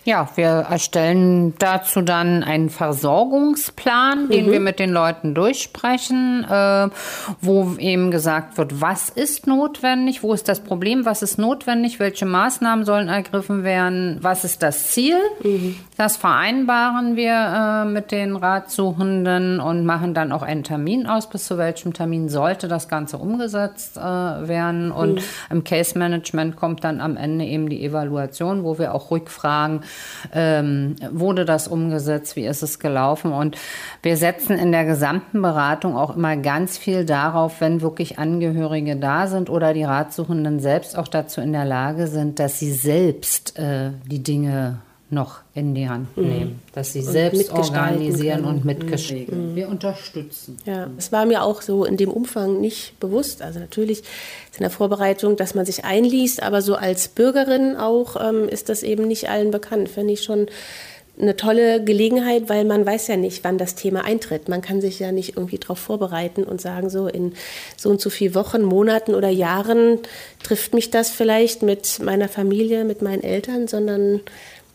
Ja, 0.06 0.28
wir 0.36 0.68
erstellen 0.70 1.54
dazu 1.60 2.02
dann 2.02 2.44
einen 2.44 2.70
Versorgungsplan, 2.70 4.28
den 4.28 4.48
mhm. 4.48 4.52
wir 4.52 4.60
mit 4.60 4.80
den 4.80 4.92
Leuten 4.92 5.34
durchsprechen, 5.34 6.44
äh, 6.44 6.90
wo 7.40 7.76
eben 7.78 8.12
gesagt 8.12 8.58
wird, 8.58 8.82
was 8.82 9.08
ist 9.08 9.48
notwendig, 9.48 10.22
wo 10.22 10.34
ist 10.34 10.50
das 10.50 10.60
Problem, 10.60 11.06
was 11.06 11.22
ist 11.22 11.38
notwendig, 11.38 12.02
welche 12.02 12.26
Maßnahmen 12.26 12.84
sollen 12.84 13.08
ergriffen 13.08 13.64
werden, 13.64 14.18
was 14.22 14.44
ist 14.44 14.62
das 14.62 14.92
Ziel. 14.92 15.16
Mhm. 15.42 15.78
Das 15.96 16.18
vereinbaren 16.18 17.16
wir 17.16 17.86
äh, 17.86 17.86
mit 17.86 18.12
den 18.12 18.36
Ratsuchenden 18.36 19.62
und 19.62 19.86
machen 19.86 20.14
dann 20.14 20.34
auch 20.34 20.42
einen 20.42 20.64
Termin 20.64 21.08
aus, 21.08 21.30
bis 21.30 21.46
zu 21.46 21.58
welchem 21.58 21.94
Termin 21.94 22.28
sollte 22.28 22.68
das 22.68 22.90
Ganze 22.90 23.18
umgesetzt 23.18 23.96
äh, 23.96 24.02
werden. 24.02 24.92
Und 24.92 25.16
mhm. 25.16 25.22
im 25.50 25.64
Case 25.64 25.98
Management 25.98 26.58
kommt 26.58 26.84
dann 26.84 27.00
am 27.00 27.16
Ende 27.16 27.46
eben 27.46 27.70
die 27.70 27.86
Evaluation, 27.86 28.66
wo 28.66 28.78
wir 28.78 28.94
auch 28.94 29.10
rückfragen, 29.10 29.84
ähm, 30.34 30.96
wurde 31.12 31.46
das 31.46 31.68
umgesetzt, 31.68 32.36
wie 32.36 32.46
ist 32.46 32.64
es 32.64 32.80
gelaufen. 32.80 33.34
Und 33.34 33.58
wir 34.02 34.18
setzen 34.18 34.58
in 34.58 34.72
der 34.72 34.86
gesamten 34.86 35.42
Beratung 35.42 35.96
auch 35.96 36.16
immer 36.16 36.38
ganz 36.38 36.78
viel 36.78 37.06
darauf, 37.06 37.62
wenn 37.62 37.82
wirklich 37.82 38.20
Angehörige 38.20 38.96
da 38.96 39.28
sind 39.28 39.50
oder 39.50 39.74
die 39.74 39.84
Ratsuchenden 39.84 40.60
selbst 40.60 40.98
auch 40.98 41.08
dazu 41.08 41.42
in 41.42 41.54
der 41.54 41.66
Lage 41.66 42.08
sind, 42.08 42.40
dass 42.40 42.60
sie 42.60 42.72
selbst 42.72 43.58
äh, 43.58 43.92
die 44.06 44.24
Dinge 44.24 44.80
noch 45.14 45.40
in 45.54 45.76
die 45.76 45.88
Hand 45.88 46.16
mhm. 46.18 46.28
nehmen, 46.28 46.62
dass 46.74 46.94
sie 46.94 47.00
und 47.00 47.06
selbst 47.06 47.52
organisieren 47.52 48.46
und 48.46 48.66
mitgestalten. 48.66 49.52
Mhm. 49.52 49.56
Wir 49.56 49.70
unterstützen. 49.70 50.58
Ja, 50.66 50.90
es 50.98 51.12
war 51.12 51.26
mir 51.26 51.44
auch 51.44 51.62
so 51.62 51.86
in 51.86 51.98
dem 51.98 52.10
Umfang 52.10 52.60
nicht 52.60 53.00
bewusst. 53.00 53.42
Also 53.42 53.60
natürlich 53.60 54.00
ist 54.00 54.58
in 54.58 54.62
der 54.64 54.70
Vorbereitung, 54.70 55.36
dass 55.36 55.56
man 55.56 55.66
sich 55.66 55.86
einliest, 55.86 56.42
aber 56.44 56.62
so 56.62 56.76
als 56.76 57.08
Bürgerin 57.08 57.76
auch 57.76 58.16
ähm, 58.20 58.50
ist 58.50 58.70
das 58.70 58.84
eben 58.84 59.08
nicht 59.08 59.30
allen 59.30 59.52
bekannt. 59.52 59.90
Finde 59.90 60.14
ich 60.14 60.24
schon 60.24 60.48
eine 61.20 61.36
tolle 61.36 61.84
Gelegenheit, 61.84 62.50
weil 62.50 62.66
man 62.66 62.86
weiß 62.86 63.08
ja 63.08 63.18
nicht, 63.18 63.44
wann 63.44 63.60
das 63.60 63.76
Thema 63.76 64.04
eintritt. 64.04 64.50
Man 64.50 64.62
kann 64.62 64.82
sich 64.82 65.00
ja 65.00 65.12
nicht 65.12 65.38
irgendwie 65.38 65.60
darauf 65.60 65.78
vorbereiten 65.78 66.44
und 66.44 66.60
sagen, 66.60 66.90
so 66.90 67.08
in 67.08 67.34
so 67.78 67.90
und 67.90 68.02
so 68.02 68.10
vielen 68.10 68.34
Wochen, 68.34 68.64
Monaten 68.64 69.14
oder 69.14 69.30
Jahren 69.30 70.00
trifft 70.42 70.74
mich 70.74 70.90
das 70.90 71.12
vielleicht 71.12 71.62
mit 71.62 72.00
meiner 72.00 72.30
Familie, 72.30 72.84
mit 72.84 73.04
meinen 73.04 73.22
Eltern, 73.22 73.68
sondern 73.68 74.22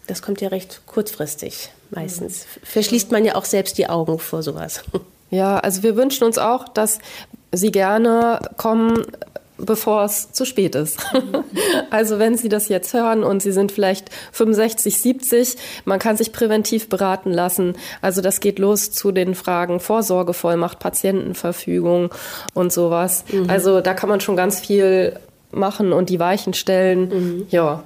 das 0.09 0.23
kommt 0.23 0.41
ja 0.41 0.49
recht 0.49 0.83
kurzfristig 0.87 1.71
meistens. 1.91 2.47
Verschließt 2.65 3.13
man 3.13 3.25
ja 3.25 3.37
auch 3.37 3.45
selbst 3.45 3.79
die 3.79 3.89
Augen 3.89 4.19
vor 4.19 4.43
sowas. 4.43 4.83
Ja, 5.31 5.59
also 5.59 5.83
wir 5.83 5.95
wünschen 5.95 6.25
uns 6.25 6.39
auch, 6.39 6.71
dass 6.71 7.01
Sie 7.53 7.71
gerne 7.71 8.41
kommen, 8.57 9.05
bevor 9.59 10.05
es 10.05 10.33
zu 10.33 10.47
spät 10.47 10.75
ist. 10.75 11.01
also 11.91 12.19
wenn 12.19 12.39
Sie 12.39 12.49
das 12.49 12.71
jetzt 12.71 12.95
hören 12.95 13.23
und 13.23 13.43
Sie 13.43 13.53
sind 13.53 13.71
vielleicht 13.71 14.09
65, 14.33 14.99
70, 14.99 15.57
man 15.85 15.99
kann 15.99 16.17
sich 16.17 16.33
präventiv 16.33 16.89
beraten 16.89 17.31
lassen. 17.31 17.77
Also 18.01 18.23
das 18.23 18.41
geht 18.41 18.59
los 18.59 18.91
zu 18.91 19.13
den 19.13 19.35
Fragen 19.35 19.81
Vorsorgevollmacht, 19.81 20.79
Patientenverfügung 20.79 22.09
und 22.55 22.73
sowas. 22.73 23.25
Mhm. 23.31 23.51
Also 23.51 23.83
da 23.83 23.93
kann 23.93 24.09
man 24.09 24.23
schon 24.23 24.35
ganz 24.35 24.61
viel 24.61 25.19
machen 25.51 25.93
und 25.93 26.09
die 26.09 26.21
Weichen 26.21 26.55
stellen. 26.55 27.09
Mhm. 27.09 27.47
Ja. 27.51 27.85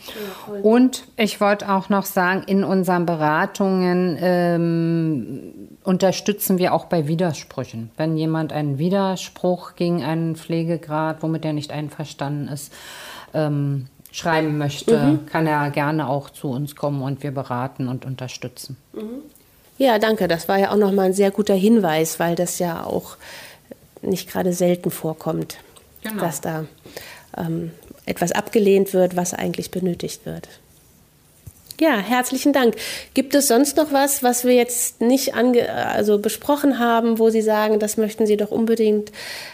und 0.63 1.05
ich 1.15 1.39
wollte 1.39 1.71
auch 1.71 1.87
noch 1.89 2.03
sagen, 2.03 2.43
in 2.45 2.65
unseren 2.65 3.05
Beratungen 3.05 4.16
ähm, 4.19 5.53
unterstützen 5.83 6.57
wir 6.57 6.73
auch 6.73 6.85
bei 6.85 7.07
Widersprüchen. 7.07 7.91
Wenn 7.97 8.17
jemand 8.17 8.53
einen 8.53 8.77
Widerspruch 8.77 9.75
gegen 9.75 10.03
einen 10.03 10.35
Pflegegrad, 10.35 11.21
womit 11.21 11.45
er 11.45 11.53
nicht 11.53 11.71
einverstanden 11.71 12.47
ist, 12.47 12.73
ähm, 13.33 13.87
schreiben 14.11 14.57
möchte, 14.57 14.97
mhm. 14.99 15.25
kann 15.25 15.47
er 15.47 15.69
gerne 15.69 16.09
auch 16.09 16.29
zu 16.29 16.49
uns 16.49 16.75
kommen 16.75 17.01
und 17.01 17.23
wir 17.23 17.31
beraten 17.31 17.87
und 17.87 18.05
unterstützen. 18.05 18.77
Mhm. 18.93 19.21
Ja, 19.77 19.99
danke. 19.99 20.27
Das 20.27 20.47
war 20.47 20.57
ja 20.57 20.71
auch 20.71 20.77
nochmal 20.77 21.07
ein 21.07 21.13
sehr 21.13 21.31
guter 21.31 21.53
Hinweis, 21.53 22.19
weil 22.19 22.35
das 22.35 22.59
ja 22.59 22.83
auch 22.83 23.17
nicht 24.01 24.29
gerade 24.29 24.53
selten 24.53 24.91
vorkommt, 24.91 25.57
genau. 26.01 26.21
dass 26.21 26.41
da 26.41 26.65
ähm, 27.37 27.71
etwas 28.05 28.31
abgelehnt 28.31 28.93
wird, 28.93 29.15
was 29.15 29.33
eigentlich 29.33 29.69
benötigt 29.69 30.25
wird. 30.25 30.47
Ja, 31.79 31.97
herzlichen 31.99 32.53
Dank. 32.53 32.75
Gibt 33.13 33.35
es 33.35 33.47
sonst 33.47 33.77
noch 33.77 33.93
was, 33.93 34.23
was 34.23 34.45
wir 34.45 34.53
jetzt 34.53 34.99
nicht 34.99 35.35
ange 35.35 35.71
also 35.71 36.17
besprochen 36.17 36.79
haben, 36.79 37.19
wo 37.19 37.29
Sie 37.29 37.43
sagen, 37.43 37.79
das 37.79 37.97
möchten 37.97 38.25
Sie 38.25 38.35
doch 38.35 38.49
unbedingt 38.49 39.11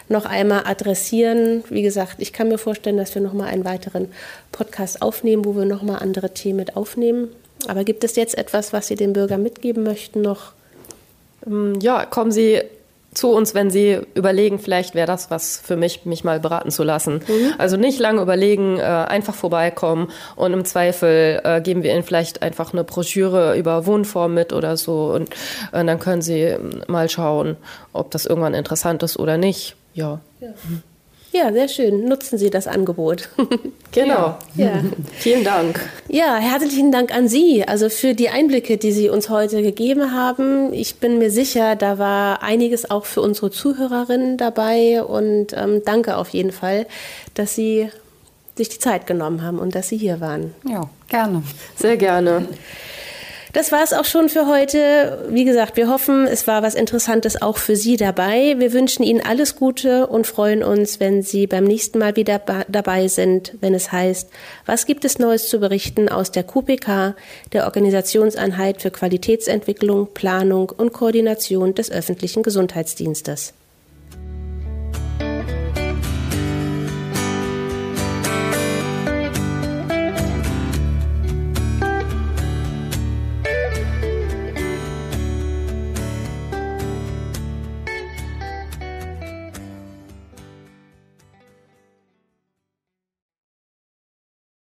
noch 0.08 0.24
einmal 0.24 0.62
adressieren? 0.64 1.64
Wie 1.68 1.82
gesagt, 1.82 2.16
ich 2.20 2.32
kann 2.32 2.48
mir 2.48 2.56
vorstellen, 2.56 2.96
dass 2.96 3.14
wir 3.14 3.20
noch 3.20 3.34
mal 3.34 3.48
einen 3.48 3.66
weiteren 3.66 4.10
Podcast 4.52 5.02
aufnehmen, 5.02 5.44
wo 5.44 5.54
wir 5.54 5.66
noch 5.66 5.82
mal 5.82 5.98
andere 5.98 6.32
Themen 6.32 6.56
mit 6.56 6.76
aufnehmen. 6.76 7.28
Aber 7.66 7.84
gibt 7.84 8.04
es 8.04 8.16
jetzt 8.16 8.38
etwas, 8.38 8.72
was 8.72 8.86
Sie 8.86 8.94
den 8.94 9.12
Bürgern 9.12 9.42
mitgeben 9.42 9.82
möchten 9.82 10.22
noch? 10.22 10.52
Ja, 11.80 12.06
kommen 12.06 12.32
Sie 12.32 12.62
zu 13.14 13.30
uns, 13.30 13.54
wenn 13.54 13.70
sie 13.70 14.00
überlegen, 14.14 14.58
vielleicht 14.58 14.94
wäre 14.94 15.06
das 15.06 15.30
was 15.30 15.60
für 15.62 15.76
mich, 15.76 16.04
mich 16.04 16.24
mal 16.24 16.40
beraten 16.40 16.70
zu 16.70 16.82
lassen. 16.82 17.20
Mhm. 17.26 17.54
Also 17.58 17.76
nicht 17.76 17.98
lange 17.98 18.20
überlegen, 18.20 18.78
äh, 18.78 18.82
einfach 18.82 19.34
vorbeikommen 19.34 20.10
und 20.36 20.52
im 20.52 20.64
Zweifel 20.64 21.40
äh, 21.44 21.60
geben 21.60 21.82
wir 21.82 21.92
ihnen 21.92 22.02
vielleicht 22.02 22.42
einfach 22.42 22.72
eine 22.72 22.84
Broschüre 22.84 23.56
über 23.56 23.86
Wohnform 23.86 24.34
mit 24.34 24.52
oder 24.52 24.76
so 24.76 25.12
und 25.12 25.30
äh, 25.72 25.84
dann 25.84 25.98
können 25.98 26.22
sie 26.22 26.40
ähm, 26.40 26.82
mal 26.88 27.08
schauen, 27.08 27.56
ob 27.92 28.10
das 28.10 28.26
irgendwann 28.26 28.54
interessant 28.54 29.02
ist 29.02 29.18
oder 29.18 29.36
nicht. 29.36 29.76
Ja. 29.94 30.20
ja. 30.40 30.48
Ja, 31.34 31.52
sehr 31.52 31.66
schön. 31.66 32.04
Nutzen 32.04 32.38
Sie 32.38 32.48
das 32.48 32.68
Angebot. 32.68 33.28
genau. 33.90 34.38
Ja. 34.54 34.80
Vielen 35.14 35.42
Dank. 35.42 35.80
Ja, 36.08 36.36
herzlichen 36.36 36.92
Dank 36.92 37.12
an 37.12 37.26
Sie, 37.26 37.64
also 37.66 37.88
für 37.88 38.14
die 38.14 38.28
Einblicke, 38.28 38.76
die 38.76 38.92
Sie 38.92 39.08
uns 39.08 39.28
heute 39.30 39.60
gegeben 39.60 40.12
haben. 40.12 40.72
Ich 40.72 41.00
bin 41.00 41.18
mir 41.18 41.32
sicher, 41.32 41.74
da 41.74 41.98
war 41.98 42.44
einiges 42.44 42.88
auch 42.88 43.04
für 43.04 43.20
unsere 43.20 43.50
Zuhörerinnen 43.50 44.36
dabei 44.36 45.02
und 45.02 45.48
ähm, 45.54 45.82
danke 45.84 46.18
auf 46.18 46.28
jeden 46.28 46.52
Fall, 46.52 46.86
dass 47.34 47.56
Sie 47.56 47.88
sich 48.54 48.68
die 48.68 48.78
Zeit 48.78 49.08
genommen 49.08 49.42
haben 49.42 49.58
und 49.58 49.74
dass 49.74 49.88
Sie 49.88 49.96
hier 49.96 50.20
waren. 50.20 50.54
Ja, 50.68 50.88
gerne. 51.08 51.42
Sehr 51.74 51.96
gerne. 51.96 52.46
Das 53.54 53.70
war 53.70 53.84
es 53.84 53.92
auch 53.92 54.04
schon 54.04 54.28
für 54.28 54.48
heute. 54.48 55.26
Wie 55.30 55.44
gesagt, 55.44 55.76
wir 55.76 55.88
hoffen, 55.88 56.26
es 56.26 56.48
war 56.48 56.64
was 56.64 56.74
Interessantes 56.74 57.40
auch 57.40 57.56
für 57.56 57.76
Sie 57.76 57.96
dabei. 57.96 58.56
Wir 58.58 58.72
wünschen 58.72 59.04
Ihnen 59.04 59.20
alles 59.24 59.54
Gute 59.54 60.08
und 60.08 60.26
freuen 60.26 60.64
uns, 60.64 60.98
wenn 60.98 61.22
Sie 61.22 61.46
beim 61.46 61.62
nächsten 61.62 62.00
Mal 62.00 62.16
wieder 62.16 62.40
dabei 62.66 63.06
sind, 63.06 63.54
wenn 63.60 63.72
es 63.72 63.92
heißt, 63.92 64.28
was 64.66 64.86
gibt 64.86 65.04
es 65.04 65.20
Neues 65.20 65.48
zu 65.48 65.60
berichten 65.60 66.08
aus 66.08 66.32
der 66.32 66.42
QPK, 66.42 67.14
der 67.52 67.66
Organisationseinheit 67.66 68.82
für 68.82 68.90
Qualitätsentwicklung, 68.90 70.08
Planung 70.12 70.70
und 70.70 70.92
Koordination 70.92 71.76
des 71.76 71.92
öffentlichen 71.92 72.42
Gesundheitsdienstes. 72.42 73.54